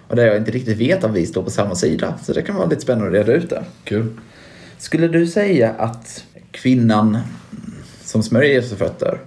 Och 0.08 0.16
där 0.16 0.26
jag 0.26 0.36
inte 0.36 0.50
riktigt 0.50 0.78
vet 0.78 1.04
om 1.04 1.12
vi 1.12 1.26
står 1.26 1.42
på 1.42 1.50
samma 1.50 1.74
sida. 1.74 2.14
Så 2.22 2.32
det 2.32 2.42
kan 2.42 2.56
vara 2.56 2.66
lite 2.66 2.82
spännande 2.82 3.20
att 3.20 3.26
reda 3.26 3.38
ut 3.38 3.50
det. 3.50 3.64
Kul. 3.84 4.06
Skulle 4.78 5.08
du 5.08 5.26
säga 5.26 5.70
att 5.78 6.24
kvinnan 6.50 7.18
som 8.02 8.22
smörjer 8.22 8.54
Jesu 8.54 8.76
fötter 8.76 9.18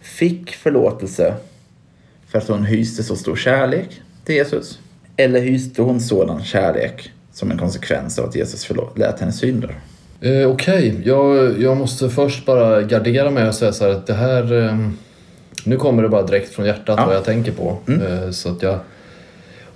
fick 0.00 0.50
förlåtelse 0.50 1.34
för 2.28 2.38
att 2.38 2.48
hon 2.48 2.64
hyste 2.64 3.02
så 3.02 3.16
stor 3.16 3.36
kärlek 3.36 4.00
till 4.24 4.34
Jesus? 4.34 4.78
Eller 5.16 5.40
hyste 5.40 5.82
hon 5.82 6.00
sådan 6.00 6.44
kärlek 6.44 7.12
som 7.32 7.50
en 7.50 7.58
konsekvens 7.58 8.18
av 8.18 8.28
att 8.28 8.36
Jesus 8.36 8.68
lät 8.96 9.20
hennes 9.20 9.38
synder? 9.38 9.80
Eh, 10.20 10.50
Okej, 10.50 10.90
okay. 10.90 11.02
jag, 11.04 11.60
jag 11.60 11.76
måste 11.76 12.10
först 12.10 12.46
bara 12.46 12.82
gardera 12.82 13.30
mig 13.30 13.48
och 13.48 13.54
säga 13.54 13.72
så 13.72 13.84
här 13.84 13.90
att 13.90 14.06
det 14.06 14.14
här... 14.14 14.64
Eh, 14.64 14.88
nu 15.64 15.76
kommer 15.76 16.02
det 16.02 16.08
bara 16.08 16.22
direkt 16.22 16.54
från 16.54 16.66
hjärtat 16.66 16.98
ja. 16.98 17.06
vad 17.06 17.16
jag 17.16 17.24
tänker 17.24 17.52
på. 17.52 17.78
Mm. 17.88 18.02
Eh, 18.02 18.30
så 18.30 18.50
att 18.50 18.62
jag, 18.62 18.78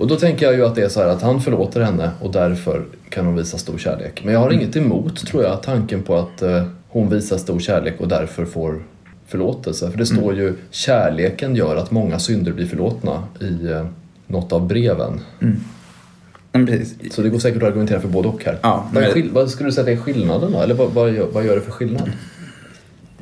och 0.00 0.06
då 0.06 0.16
tänker 0.16 0.46
jag 0.46 0.54
ju 0.54 0.66
att 0.66 0.74
det 0.74 0.82
är 0.82 0.88
så 0.88 1.00
här 1.00 1.08
att 1.08 1.22
han 1.22 1.40
förlåter 1.40 1.80
henne 1.80 2.10
och 2.20 2.32
därför 2.32 2.84
kan 3.08 3.26
hon 3.26 3.36
visa 3.36 3.58
stor 3.58 3.78
kärlek. 3.78 4.22
Men 4.24 4.34
jag 4.34 4.40
har 4.40 4.50
inget 4.50 4.76
emot, 4.76 5.26
tror 5.26 5.42
jag, 5.42 5.62
tanken 5.62 6.02
på 6.02 6.16
att 6.16 6.42
eh, 6.42 6.64
hon 6.88 7.08
visar 7.08 7.38
stor 7.38 7.60
kärlek 7.60 8.00
och 8.00 8.08
därför 8.08 8.44
får 8.44 8.82
förlåtelse. 9.26 9.90
För 9.90 9.98
det 9.98 10.06
står 10.06 10.32
mm. 10.32 10.36
ju 10.36 10.54
kärleken 10.70 11.56
gör 11.56 11.76
att 11.76 11.90
många 11.90 12.18
synder 12.18 12.52
blir 12.52 12.66
förlåtna 12.66 13.22
i 13.40 13.66
eh, 13.66 13.86
något 14.26 14.52
av 14.52 14.66
breven. 14.66 15.20
Mm. 15.40 16.66
Precis. 16.66 17.14
Så 17.14 17.22
det 17.22 17.28
går 17.28 17.38
säkert 17.38 17.62
att 17.62 17.68
argumentera 17.68 18.00
för 18.00 18.08
både 18.08 18.28
och 18.28 18.44
här. 18.44 18.58
Ja, 18.62 18.86
vad, 18.92 19.02
är 19.02 19.12
skill- 19.12 19.30
vad 19.32 19.50
skulle 19.50 19.68
du 19.68 19.72
säga 19.72 19.92
är 19.92 19.96
skillnaden 19.96 20.52
då? 20.52 20.60
Eller 20.60 20.74
vad, 20.74 20.90
vad, 20.90 21.12
gör, 21.12 21.26
vad 21.32 21.44
gör 21.44 21.54
det 21.54 21.62
för 21.62 21.72
skillnad? 21.72 22.10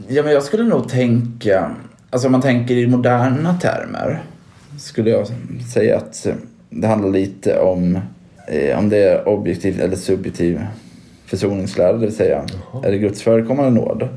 Ja, 0.08 0.22
men 0.22 0.32
jag 0.32 0.42
skulle 0.42 0.64
nog 0.64 0.88
tänka, 0.88 1.74
alltså 2.10 2.28
om 2.28 2.32
man 2.32 2.42
tänker 2.42 2.74
i 2.74 2.86
moderna 2.86 3.54
termer, 3.54 4.22
skulle 4.78 5.10
jag 5.10 5.26
säga 5.72 5.96
att 5.96 6.26
det 6.70 6.86
handlar 6.86 7.10
lite 7.10 7.58
om 7.58 7.98
eh, 8.48 8.78
om 8.78 8.88
det 8.88 8.96
är 8.98 9.28
objektiv 9.28 9.80
eller 9.80 9.96
subjektiv 9.96 10.60
försoningslära, 11.26 11.92
det 11.92 11.98
vill 11.98 12.16
säga 12.16 12.44
Jaha. 12.72 12.86
är 12.86 12.90
det 12.90 12.98
Guds 12.98 13.22
förekommande 13.22 13.80
nåd? 13.80 14.08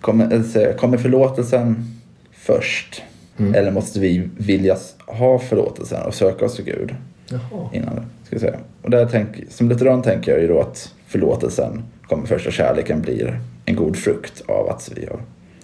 Kommer, 0.00 0.42
säga, 0.42 0.72
kommer 0.72 0.98
förlåtelsen 0.98 1.84
först? 2.32 3.02
Mm. 3.38 3.54
Eller 3.54 3.70
måste 3.70 4.00
vi 4.00 4.28
vilja 4.36 4.76
ha 5.06 5.38
förlåtelsen 5.38 6.02
och 6.02 6.14
söka 6.14 6.44
oss 6.44 6.56
till 6.56 6.64
Gud 6.64 6.94
Jaha. 7.28 7.68
innan 7.72 7.94
det? 7.94 8.02
Ska 8.26 8.34
jag 8.34 8.40
säga. 8.40 8.58
Och 8.82 8.90
där 8.90 9.08
tänk, 9.10 9.28
som 9.50 9.68
lutheran 9.68 10.02
tänker 10.02 10.32
jag 10.32 10.40
ju 10.40 10.48
då 10.48 10.60
att 10.60 10.94
förlåtelsen 11.06 11.82
kommer 12.02 12.26
först 12.26 12.46
och 12.46 12.52
kärleken 12.52 13.00
blir 13.00 13.40
en 13.64 13.76
god 13.76 13.96
frukt 13.96 14.42
av 14.48 14.68
att 14.68 14.90
vi 14.96 15.06
har 15.06 15.20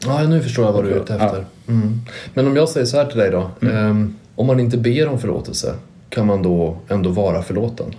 Ja, 0.06 0.22
nu 0.28 0.42
förstår 0.42 0.64
jag 0.64 0.72
vad 0.72 0.84
du 0.84 0.90
är 0.90 0.96
ute 0.96 1.14
efter. 1.14 1.44
Ja. 1.66 1.72
Mm. 1.72 2.00
Men 2.34 2.46
om 2.46 2.56
jag 2.56 2.68
säger 2.68 2.86
så 2.86 2.96
här 2.96 3.06
till 3.06 3.18
dig 3.18 3.30
då. 3.30 3.50
Mm. 3.62 3.86
Um, 3.90 4.16
om 4.34 4.46
man 4.46 4.60
inte 4.60 4.78
ber 4.78 5.08
om 5.08 5.18
förlåtelse, 5.18 5.74
kan 6.10 6.26
man 6.26 6.42
då 6.42 6.76
ändå 6.88 7.10
vara 7.10 7.42
förlåten? 7.42 7.94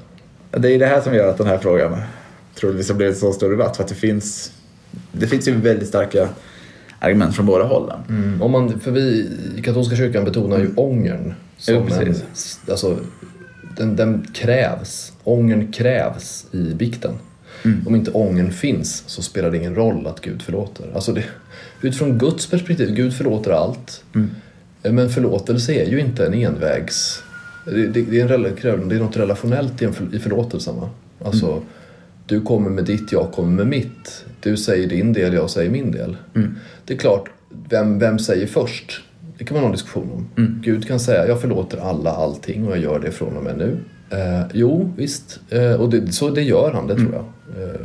Det 0.52 0.72
är 0.76 0.80
det 0.80 0.86
här 0.86 1.02
som 1.02 1.14
gör 1.14 1.30
att 1.30 1.38
den 1.38 1.48
här 1.48 1.58
frågan 1.58 2.02
troligtvis 2.56 2.90
har 2.90 2.96
blivit 2.96 3.18
så 3.18 3.34
stor 3.34 3.52
debatt. 3.52 3.76
För 3.76 3.84
att 3.84 3.90
det 3.90 3.96
finns, 3.96 4.52
det 5.12 5.28
finns 5.28 5.48
ju 5.48 5.56
väldigt 5.56 5.88
starka 5.88 6.30
argument 7.00 7.36
från 7.36 7.46
båda 7.46 7.64
hållen. 7.64 8.00
Mm. 8.10 8.42
Om 8.42 8.52
man, 8.52 8.80
för 8.80 8.92
vi 8.92 9.30
i 9.58 9.62
katolska 9.62 9.96
kyrkan 9.96 10.26
betonar 10.26 10.58
ju 10.58 10.66
mm. 10.66 10.80
ångern. 10.80 11.34
Som 11.58 11.76
jo, 11.76 11.88
en, 11.96 12.16
alltså, 12.70 12.98
den, 13.78 13.96
den 13.96 14.28
krävs. 14.34 15.14
Ångern 15.24 15.72
krävs 15.72 16.46
i 16.52 16.74
bikten. 16.74 17.14
Mm. 17.66 17.88
Om 17.88 17.96
inte 17.96 18.12
ångern 18.12 18.52
finns 18.52 19.04
så 19.08 19.22
spelar 19.22 19.52
det 19.52 19.58
ingen 19.58 19.76
roll 19.76 20.08
att 20.08 20.22
Gud 20.22 20.42
förlåter. 20.42 20.86
Alltså 20.96 21.14
det, 21.14 21.24
utifrån 21.82 22.18
Guds 22.18 22.48
perspektiv, 22.48 22.94
Gud 22.94 23.14
förlåter 23.14 23.52
allt. 23.52 24.04
Mm. 24.16 24.30
Men 24.82 25.10
förlåtelse 25.10 25.74
är 25.74 25.90
ju 25.90 26.00
inte 26.00 26.26
en 26.26 26.34
envägs... 26.34 27.24
Det, 27.66 27.88
det, 27.88 28.02
det, 28.02 28.20
är, 28.20 28.32
en, 28.66 28.90
det 28.90 28.96
är 28.96 29.00
något 29.00 29.18
relationellt 29.18 29.82
i 30.14 30.20
förlåtelsen. 30.20 30.76
Va? 30.76 30.90
Alltså, 31.26 31.52
mm. 31.52 31.64
du 32.26 32.42
kommer 32.42 32.70
med 32.70 32.86
ditt, 32.86 33.12
jag 33.12 33.32
kommer 33.32 33.52
med 33.52 33.68
mitt. 33.68 34.26
Du 34.40 34.58
säger 34.58 34.88
din 34.88 35.14
del, 35.14 35.34
jag 35.34 35.50
säger 35.50 35.72
min 35.72 35.92
del. 35.92 36.18
Mm. 36.36 36.56
Det 36.86 36.94
är 36.94 36.98
klart, 36.98 37.30
vem, 37.70 38.00
vem 38.00 38.20
säger 38.20 38.48
först? 38.48 39.02
Det 39.38 39.44
kan 39.44 39.56
man 39.56 39.64
ha 39.64 39.70
en 39.70 39.76
diskussion 39.76 40.12
om. 40.12 40.44
Mm. 40.44 40.62
Gud 40.64 40.88
kan 40.88 41.00
säga, 41.00 41.28
jag 41.28 41.42
förlåter 41.42 41.78
alla 41.78 42.12
allting 42.12 42.68
och 42.68 42.72
jag 42.72 42.84
gör 42.84 43.00
det 43.00 43.12
från 43.12 43.38
och 43.38 43.44
med 43.44 43.58
nu. 43.58 43.78
Eh, 44.10 44.42
jo, 44.54 44.94
visst. 44.98 45.40
Eh, 45.50 45.74
och 45.74 45.90
det, 45.90 46.12
så 46.12 46.30
det 46.30 46.42
gör 46.42 46.72
han, 46.74 46.88
det 46.88 46.96
tror 46.96 47.14
jag. 47.14 47.26
Eh, 47.64 47.82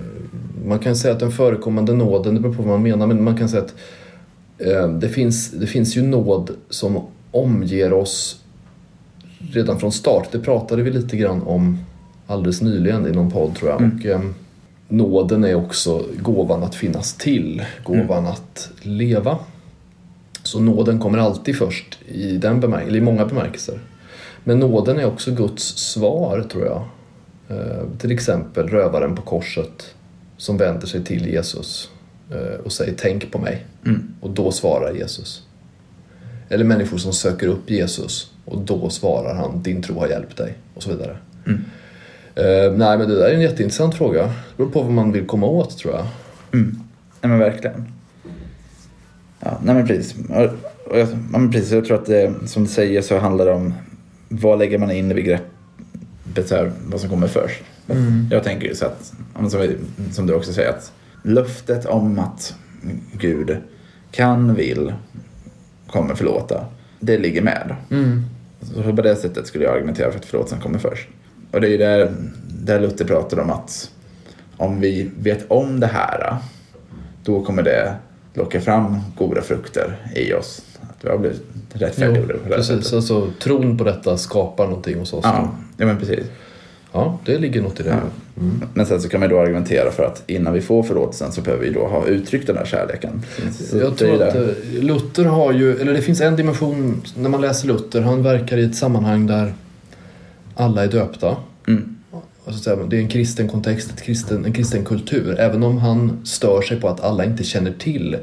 man 0.65 0.79
kan 0.79 0.97
säga 0.97 1.15
att 1.15 1.21
den 1.21 1.33
förekommande 1.33 1.95
nåden, 1.95 2.35
det 2.35 2.41
beror 2.41 2.55
på 2.55 2.63
vad 2.63 2.71
man 2.71 2.83
menar, 2.83 3.07
men 3.07 3.25
man 3.25 3.37
kan 3.37 3.49
säga 3.49 3.63
att 3.63 3.75
eh, 4.59 4.89
det, 4.89 5.09
finns, 5.09 5.51
det 5.51 5.67
finns 5.67 5.97
ju 5.97 6.03
nåd 6.03 6.51
som 6.71 7.07
omger 7.31 7.93
oss 7.93 8.44
redan 9.53 9.81
från 9.81 9.93
start. 9.93 10.29
Det 10.33 10.39
pratade 10.39 10.83
vi 10.83 10.91
lite 10.91 11.17
grann 11.17 11.43
om 11.43 11.79
alldeles 12.27 12.63
nyligen 12.63 13.07
i 13.07 13.13
någon 13.13 13.31
podd 13.31 13.55
tror 13.55 13.71
jag. 13.71 13.81
Mm. 13.81 13.99
Och, 13.99 14.07
eh, 14.07 14.21
nåden 14.89 15.45
är 15.45 15.55
också 15.55 16.05
gåvan 16.23 16.63
att 16.63 16.75
finnas 16.75 17.15
till, 17.15 17.65
gåvan 17.85 18.19
mm. 18.19 18.31
att 18.31 18.71
leva. 18.83 19.39
Så 20.43 20.61
nåden 20.61 20.99
kommer 20.99 21.19
alltid 21.19 21.57
först 21.57 21.99
i, 22.09 22.37
den 22.37 22.63
bemärk- 22.63 22.97
i 22.97 23.01
många 23.01 23.27
bemärkelser. 23.27 23.81
Men 24.45 24.59
nåden 24.59 24.99
är 24.99 25.07
också 25.07 25.31
Guds 25.31 25.63
svar, 25.65 26.47
tror 26.51 26.65
jag. 26.65 26.83
Eh, 27.49 27.89
till 27.99 28.13
exempel 28.13 28.69
rövaren 28.69 29.17
på 29.17 29.23
korset 29.23 29.95
som 30.37 30.57
vänder 30.57 30.87
sig 30.87 31.05
till 31.05 31.27
Jesus 31.27 31.89
eh, 32.31 32.61
och 32.65 32.73
säger 32.73 32.95
tänk 32.99 33.33
på 33.33 33.39
mig. 33.39 33.67
Mm. 33.87 34.15
Och 34.21 34.31
då 34.31 34.53
svarar 34.53 34.95
Jesus. 34.95 35.43
Eller 36.49 36.65
människor 36.65 36.99
som 36.99 37.13
söker 37.13 37.47
upp 37.47 37.71
Jesus 37.71 38.34
och 38.45 38.61
då 38.61 38.91
svarar 38.91 39.35
han 39.35 39.63
din 39.63 39.83
tro 39.83 39.99
har 39.99 40.09
hjälpt 40.09 40.37
dig 40.37 40.55
och 40.75 40.83
så 40.83 40.91
vidare. 40.91 41.17
Mm. 41.47 41.65
Eh, 42.35 42.73
nej 42.79 42.99
men 42.99 43.09
det 43.09 43.15
där 43.15 43.29
är 43.29 43.35
en 43.35 43.41
jätteintressant 43.41 43.95
fråga. 43.95 44.23
Det 44.23 44.33
beror 44.57 44.71
på 44.71 44.83
vad 44.83 44.93
man 44.93 45.13
vill 45.13 45.27
komma 45.27 45.47
åt 45.47 45.79
tror 45.79 45.95
jag. 45.95 46.07
Mm. 46.53 46.81
Nej 47.21 47.31
men 47.31 47.39
verkligen. 47.39 47.93
Ja, 49.41 49.59
nej 49.65 49.75
men 49.75 49.87
precis. 49.87 50.15
Och, 50.29 50.99
jag, 50.99 51.09
men 51.31 51.53
precis. 51.53 51.73
Jag 51.73 51.85
tror 51.85 51.99
att 51.99 52.07
det, 52.07 52.35
som 52.47 52.65
du 52.65 52.71
säger 52.71 53.03
så 53.03 53.19
handlar 53.19 53.47
det 53.47 53.53
om 53.53 53.75
vad 54.29 54.59
lägger 54.59 54.79
man 54.79 54.91
in 54.91 55.11
i 55.11 55.15
begreppet 55.15 56.49
så 56.49 56.55
här, 56.55 56.73
vad 56.87 57.01
som 57.01 57.11
kommer 57.11 57.27
först. 57.27 57.63
Mm. 57.89 58.29
Jag 58.31 58.45
tänker 58.45 58.67
ju 58.67 58.75
så 58.75 58.87
att, 58.87 59.15
som, 59.51 59.69
som 60.13 60.27
du 60.27 60.35
också 60.35 60.53
säger, 60.53 60.71
att 60.71 60.93
löftet 61.23 61.87
om 61.87 62.19
att 62.19 62.55
Gud 63.13 63.57
kan, 64.11 64.55
vill, 64.55 64.95
kommer 65.87 66.15
förlåta, 66.15 66.67
det 67.01 67.19
ligger 67.19 67.43
med. 67.43 67.77
Mm. 67.91 68.23
Så 68.75 68.97
på 68.97 69.03
det 69.03 69.17
sättet 69.17 69.47
skulle 69.47 69.65
jag 69.65 69.75
argumentera 69.75 70.11
för 70.11 70.19
att 70.19 70.25
förlåtelsen 70.25 70.61
kommer 70.61 70.79
först. 70.79 71.09
Och 71.51 71.61
det 71.61 71.67
är 71.67 71.71
ju 71.71 71.79
där, 71.79 72.13
där 72.49 72.81
Luther 72.81 73.05
pratar 73.05 73.41
om 73.41 73.51
att 73.51 73.91
om 74.57 74.81
vi 74.81 75.11
vet 75.19 75.51
om 75.51 75.81
det 75.81 75.87
här, 75.87 76.37
då 77.25 77.45
kommer 77.45 77.63
det 77.63 77.95
locka 78.35 78.61
fram 78.61 79.01
goda 79.19 79.43
frukter 79.43 79.97
i 80.17 80.35
oss. 80.35 80.63
Att 80.81 81.05
vi 81.05 81.09
har 81.09 81.19
blivit 81.19 81.43
rättfärdiggjorda 81.73 82.35
på 82.35 82.49
det 82.49 82.55
Precis, 82.57 82.77
sättet. 82.77 82.93
alltså 82.93 83.31
tron 83.43 83.79
på 83.79 83.85
detta 83.85 84.17
skapar 84.17 84.67
någonting 84.67 84.99
hos 84.99 85.13
oss. 85.13 85.21
Ja, 85.25 85.49
ja 85.77 85.87
men 85.87 85.99
precis. 85.99 86.25
Ja, 86.95 87.19
det 87.25 87.39
ligger 87.39 87.63
något 87.63 87.81
i 87.81 87.83
det. 87.83 87.89
Ja. 87.89 88.41
Mm. 88.43 88.63
Men 88.75 88.87
sen 88.87 89.01
så 89.01 89.09
kan 89.09 89.21
man 89.21 89.29
då 89.29 89.41
argumentera 89.41 89.91
för 89.91 90.03
att 90.03 90.23
innan 90.27 90.53
vi 90.53 90.61
får 90.61 90.83
förlåtelsen 90.83 91.33
så 91.33 91.41
behöver 91.41 91.65
vi 91.65 91.73
då 91.73 91.87
ha 91.87 92.07
uttryckt 92.07 92.47
den 92.47 92.57
här 92.57 92.65
kärleken. 92.65 93.23
Så 93.53 93.79
jag 93.79 93.97
tror 93.97 94.23
att 94.23 94.35
eh, 94.35 94.43
Luther 94.81 95.25
har 95.25 95.53
ju, 95.53 95.81
eller 95.81 95.93
det 95.93 96.03
finns 96.03 96.21
en 96.21 96.37
dimension 96.37 97.03
när 97.17 97.29
man 97.29 97.41
läser 97.41 97.69
Luther, 97.69 98.01
han 98.01 98.23
verkar 98.23 98.57
i 98.57 98.65
ett 98.65 98.77
sammanhang 98.77 99.27
där 99.27 99.55
alla 100.55 100.85
är 100.85 100.89
döpta. 100.89 101.37
Mm. 101.69 101.97
alltså, 102.47 102.77
det 102.77 102.97
är 102.97 103.01
en 103.01 103.09
kristen 103.09 103.49
kontext, 103.49 103.91
ett 103.91 104.03
kristen, 104.03 104.45
en 104.45 104.53
kristen 104.53 104.85
kultur. 104.85 105.39
Även 105.39 105.63
om 105.63 105.79
han 105.79 106.27
stör 106.27 106.63
sig 106.63 106.81
på 106.81 106.89
att 106.89 107.01
alla 107.01 107.25
inte 107.25 107.45
känner 107.45 107.73
till 107.73 108.17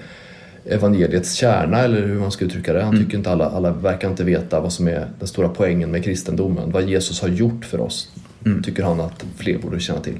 evangeliets 0.66 1.34
kärna 1.34 1.80
eller 1.80 2.02
hur 2.08 2.20
man 2.20 2.32
ska 2.32 2.46
uttrycka 2.46 2.74
det. 2.74 2.84
Han 2.84 2.98
tycker 2.98 3.18
inte 3.18 3.32
alla, 3.32 3.50
alla 3.50 3.72
verkar 3.72 4.10
inte 4.10 4.24
veta 4.24 4.60
vad 4.60 4.74
som 4.74 4.88
är 4.88 5.08
den 5.20 5.28
stora 5.28 5.50
poängen 5.50 5.92
med 5.92 6.04
kristendomen. 6.04 6.72
Vad 6.72 6.90
Jesus 6.90 7.22
har 7.22 7.30
gjort 7.30 7.66
för 7.66 7.80
oss 7.80 8.10
mm. 8.46 8.64
tycker 8.64 8.84
han 8.84 9.02
att 9.02 9.26
fler 9.36 9.58
borde 9.58 9.80
känna 9.80 10.00
till. 10.00 10.18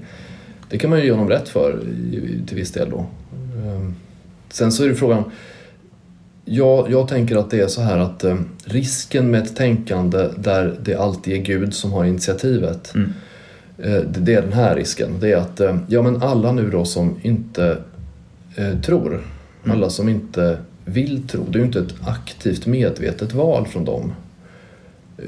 Det 0.70 0.78
kan 0.78 0.90
man 0.90 1.00
ju 1.00 1.06
ge 1.06 1.12
honom 1.12 1.30
rätt 1.30 1.50
för 1.50 1.80
till 2.48 2.58
viss 2.58 2.72
del 2.72 2.90
då. 2.90 3.06
Ehm, 3.66 3.96
sen 4.50 4.72
så 4.72 4.84
är 4.84 4.90
det 4.90 4.96
frågan 4.96 5.24
jag, 6.46 6.92
jag 6.92 7.08
tänker 7.08 7.36
att 7.36 7.50
det 7.50 7.60
är 7.60 7.68
så 7.68 7.82
här 7.82 7.98
att 7.98 8.24
eh, 8.24 8.38
risken 8.66 9.32
med 9.32 9.44
ett 9.44 9.56
tänkande 9.56 10.30
där 10.38 10.76
det 10.82 10.96
alltid 10.96 11.34
är 11.34 11.38
Gud 11.38 11.74
som 11.74 11.92
har 11.92 12.06
initiativet 12.06 12.96
mm. 12.96 13.14
eh, 13.78 14.02
det, 14.02 14.34
är 14.34 14.42
den 14.42 14.54
här 14.54 14.76
risken. 14.76 15.20
Det 15.20 15.32
är 15.32 15.38
att 15.38 15.60
eh, 15.60 15.78
ja, 15.88 16.02
men 16.02 16.24
alla 16.24 16.52
nu 16.52 16.70
då 16.70 16.86
som 16.86 17.20
inte 17.22 17.78
eh, 18.56 18.80
tror, 18.80 19.14
mm. 19.64 19.78
alla 19.78 19.90
som 19.90 20.10
inte 20.10 20.58
vill 20.86 21.28
tro, 21.28 21.46
det 21.50 21.58
är 21.58 21.60
ju 21.60 21.66
inte 21.66 21.80
ett 21.80 22.08
aktivt 22.08 22.66
medvetet 22.66 23.34
val 23.34 23.68
från 23.68 23.86
dem. 23.86 24.14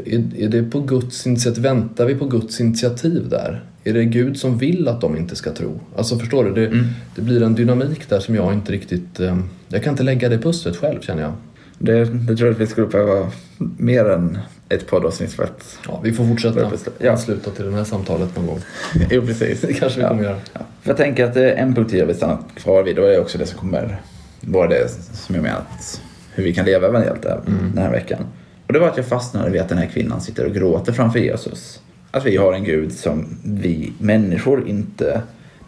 Är, 0.05 0.23
är 0.37 0.49
det 0.49 0.63
på 0.63 0.79
Guds 0.79 1.27
initiativ, 1.27 1.63
väntar 1.63 2.05
vi 2.05 2.15
på 2.15 2.25
Guds 2.25 2.61
initiativ 2.61 3.29
där? 3.29 3.63
Är 3.83 3.93
det 3.93 4.05
Gud 4.05 4.39
som 4.39 4.57
vill 4.57 4.87
att 4.87 5.01
de 5.01 5.17
inte 5.17 5.35
ska 5.35 5.51
tro? 5.51 5.79
Alltså 5.95 6.19
förstår 6.19 6.43
du? 6.43 6.53
Det, 6.53 6.67
mm. 6.67 6.85
det 7.15 7.21
blir 7.21 7.43
en 7.43 7.55
dynamik 7.55 8.09
där 8.09 8.19
som 8.19 8.35
jag 8.35 8.53
inte 8.53 8.71
riktigt... 8.71 9.19
Eh, 9.19 9.37
jag 9.67 9.83
kan 9.83 9.93
inte 9.93 10.03
lägga 10.03 10.29
det 10.29 10.37
pusslet 10.37 10.77
själv 10.77 11.01
känner 11.01 11.21
jag. 11.21 11.33
Det, 11.77 12.05
det 12.05 12.35
tror 12.35 12.47
jag 12.47 12.53
att 12.53 12.61
vi 12.61 12.67
skulle 12.67 12.87
behöva 12.87 13.31
mer 13.77 14.09
än 14.09 14.37
ett 14.69 14.87
poddavsnitt 14.87 15.33
för 15.33 15.43
att... 15.43 15.79
Ja, 15.87 16.01
vi 16.03 16.13
får 16.13 16.25
fortsätta 16.27 16.71
ja. 16.99 17.11
ansluta 17.11 17.51
till 17.51 17.65
det 17.65 17.71
här 17.71 17.83
samtalet 17.83 18.35
någon 18.35 18.47
gång. 18.47 18.59
jo, 19.11 19.21
precis. 19.21 19.61
Det 19.61 19.73
kanske 19.73 19.99
vi 20.01 20.07
kommer 20.07 20.23
göra. 20.23 20.39
Ja. 20.53 20.61
Jag 20.83 20.97
tänker 20.97 21.25
att 21.25 21.35
en 21.35 21.75
punkt 21.75 21.93
jag 21.93 22.05
vill 22.05 22.15
stanna 22.15 22.37
kvar 22.55 22.83
vid 22.83 22.99
och 22.99 23.05
det 23.05 23.15
är 23.15 23.21
också 23.21 23.37
det 23.37 23.45
som 23.45 23.59
kommer 23.59 24.01
vara 24.41 24.67
det 24.67 24.89
som 25.13 25.35
jag 25.35 25.41
menar 25.41 25.57
att 25.57 26.01
hur 26.33 26.43
vi 26.43 26.53
kan 26.53 26.65
leva 26.65 26.87
evangeliet 26.87 27.25
mm. 27.25 27.71
den 27.73 27.83
här 27.83 27.91
veckan. 27.91 28.25
Och 28.73 28.79
det 28.79 28.85
var 28.85 28.91
att 28.91 28.97
jag 28.97 29.05
fastnade 29.05 29.49
vid 29.49 29.61
att 29.61 29.69
den 29.69 29.77
här 29.77 29.85
kvinnan 29.85 30.21
sitter 30.21 30.45
och 30.45 30.53
gråter 30.53 30.93
framför 30.93 31.19
Jesus 31.19 31.81
att 32.11 32.25
vi 32.25 32.37
har 32.37 32.53
en 32.53 32.63
Gud 32.63 32.91
som 32.91 33.37
vi 33.43 33.93
människor 33.99 34.67
inte 34.67 35.21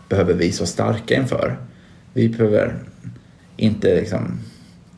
behöver 0.10 0.34
visa 0.34 0.64
oss 0.64 0.70
starka 0.70 1.16
inför. 1.16 1.58
Vi 2.14 2.30
behöver 2.30 2.76
inte 3.58 3.96
liksom 3.96 4.40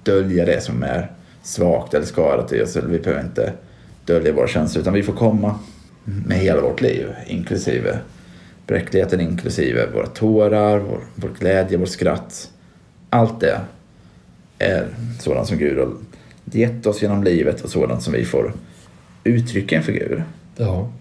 dölja 0.04 0.46
det 0.46 0.64
som 0.64 0.84
är 0.84 1.12
svagt 1.44 1.94
eller 1.94 2.06
skadat 2.06 2.54
i 2.54 2.62
oss. 2.62 2.76
Eller 2.76 2.88
vi 2.88 3.00
behöver 3.00 3.24
inte 3.24 3.54
dölja 4.06 4.34
våra 4.34 4.48
känslor 4.48 4.82
utan 4.82 4.94
vi 4.94 5.04
får 5.04 5.14
komma 5.14 5.60
med 6.04 6.38
hela 6.38 6.62
vårt 6.62 6.82
liv 6.82 7.08
inklusive 7.28 8.00
bräckligheten, 8.68 9.22
inklusive 9.22 9.88
våra 9.94 10.08
tårar, 10.08 10.80
vår, 10.80 11.00
vår 11.16 11.30
glädje, 11.40 11.78
vårt 11.78 11.90
skratt. 11.90 12.52
Allt 13.10 13.40
det 13.40 13.60
är 14.60 14.88
sådant 15.20 15.48
som 15.48 15.58
Gud 15.58 15.78
har 15.78 15.92
gett 16.52 16.86
oss 16.86 17.02
genom 17.02 17.24
livet 17.24 17.62
och 17.62 17.70
sådant 17.70 18.04
som 18.04 18.14
vi 18.14 18.26
får 18.26 18.54
uttrycka 19.24 19.76
inför 19.76 19.92
Gud. 19.92 20.22
Ja. 20.56 20.92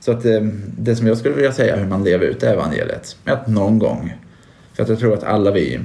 Så 0.00 0.12
att 0.12 0.24
eh, 0.24 0.40
det 0.78 0.96
som 0.96 1.06
jag 1.06 1.18
skulle 1.18 1.34
vilja 1.34 1.52
säga 1.52 1.76
hur 1.76 1.86
man 1.86 2.04
lever 2.04 2.26
ut 2.26 2.42
evangeliet 2.42 3.16
är 3.24 3.32
att 3.32 3.48
någon 3.48 3.78
gång, 3.78 4.14
för 4.74 4.82
att 4.82 4.88
jag 4.88 4.98
tror 4.98 5.14
att 5.14 5.24
alla 5.24 5.50
vi, 5.50 5.80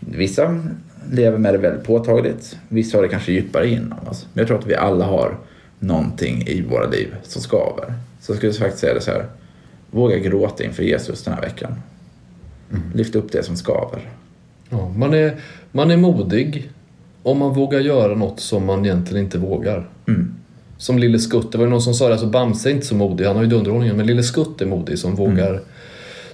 vissa 0.00 0.64
lever 1.12 1.38
med 1.38 1.54
det 1.54 1.58
väldigt 1.58 1.84
påtagligt, 1.84 2.56
vissa 2.68 2.98
har 2.98 3.02
det 3.02 3.08
kanske 3.08 3.32
djupare 3.32 3.68
inom 3.68 4.08
oss. 4.08 4.26
Men 4.32 4.40
jag 4.40 4.48
tror 4.48 4.58
att 4.58 4.66
vi 4.66 4.74
alla 4.74 5.04
har 5.04 5.38
någonting 5.78 6.42
i 6.46 6.62
våra 6.62 6.86
liv 6.86 7.14
som 7.22 7.42
skaver. 7.42 7.94
Så 8.20 8.32
jag 8.32 8.36
skulle 8.36 8.52
faktiskt 8.52 8.80
säga 8.80 8.94
det 8.94 9.00
så 9.00 9.10
här, 9.10 9.26
våga 9.90 10.18
gråta 10.18 10.64
inför 10.64 10.82
Jesus 10.82 11.24
den 11.24 11.34
här 11.34 11.40
veckan. 11.40 11.74
Mm. 12.70 12.82
Lyft 12.94 13.14
upp 13.14 13.32
det 13.32 13.42
som 13.42 13.56
skaver. 13.56 14.10
Ja, 14.70 14.92
man, 14.96 15.14
är, 15.14 15.36
man 15.72 15.90
är 15.90 15.96
modig 15.96 16.70
om 17.26 17.38
man 17.38 17.54
vågar 17.54 17.80
göra 17.80 18.14
något 18.14 18.40
som 18.40 18.66
man 18.66 18.84
egentligen 18.84 19.24
inte 19.24 19.38
vågar. 19.38 19.88
Mm 20.08 20.36
som 20.78 20.98
Lille 20.98 21.18
Skutt. 21.18 21.52
Det 21.52 21.58
var 21.58 21.64
ju 21.64 21.70
någon 21.70 21.82
som 21.82 21.94
sa 21.94 22.06
det, 22.06 22.12
alltså 22.12 22.26
Bamse 22.26 22.70
är 22.70 22.74
inte 22.74 22.86
så 22.86 22.94
modig, 22.94 23.24
han 23.24 23.36
har 23.36 23.42
ju 23.42 23.48
dunderhållningen, 23.48 23.96
men 23.96 24.06
Lille 24.06 24.22
Skutt 24.22 24.60
är 24.60 24.66
modig 24.66 24.98
som 24.98 25.14
vågar, 25.14 25.50
mm. 25.50 25.62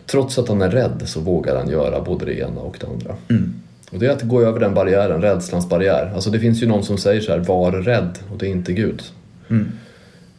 trots 0.06 0.38
att 0.38 0.48
han 0.48 0.62
är 0.62 0.70
rädd 0.70 1.02
så 1.04 1.20
vågar 1.20 1.56
han 1.56 1.68
göra 1.68 2.00
både 2.00 2.24
det 2.24 2.38
ena 2.38 2.60
och 2.60 2.76
det 2.80 2.86
andra. 2.86 3.16
Mm. 3.28 3.54
Och 3.90 3.98
det 3.98 4.06
är 4.06 4.10
att 4.10 4.22
gå 4.22 4.42
över 4.42 4.60
den 4.60 4.74
barriären, 4.74 5.22
rädslans 5.22 5.68
barriär. 5.68 6.12
Alltså 6.14 6.30
det 6.30 6.40
finns 6.40 6.62
ju 6.62 6.66
någon 6.66 6.84
som 6.84 6.98
säger 6.98 7.20
så 7.20 7.32
här, 7.32 7.38
var 7.38 7.72
rädd 7.72 8.18
och 8.32 8.38
det 8.38 8.46
är 8.46 8.50
inte 8.50 8.72
Gud. 8.72 9.02
Mm. 9.50 9.72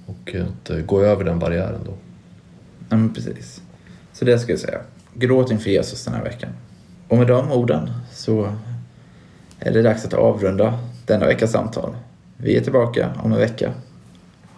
Och 0.06 0.36
att 0.36 0.72
uh, 0.72 0.82
gå 0.86 1.02
över 1.02 1.24
den 1.24 1.40
barriären 1.40 1.80
då. 1.86 1.94
Ja 2.90 2.98
men 2.98 3.14
precis. 3.14 3.62
Så 4.14 4.26
det 4.26 4.40
ska 4.40 4.52
jag 4.52 4.60
säga. 4.60 4.80
Gråt 5.14 5.52
inför 5.52 5.70
Jesus 5.70 6.06
den 6.06 6.14
här 6.14 6.24
veckan. 6.24 6.50
Och 7.08 7.18
med 7.18 7.28
de 7.28 7.52
orden 7.52 7.90
så 8.12 8.54
är 9.66 9.72
det 9.72 9.82
dags 9.82 10.06
att 10.06 10.14
avrunda 10.14 10.80
denna 11.06 11.26
veckas 11.26 11.52
samtal. 11.52 11.96
Vi 12.38 12.58
är 12.58 12.62
tillbaka 12.62 13.10
om 13.24 13.32
en 13.34 13.40
vecka. 13.40 13.74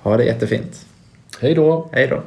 Ha 0.01 0.17
det 0.17 0.23
jättefint. 0.23 0.85
Hej 1.39 1.55
då. 1.55 1.89
Hej 1.91 2.07
då. 2.07 2.21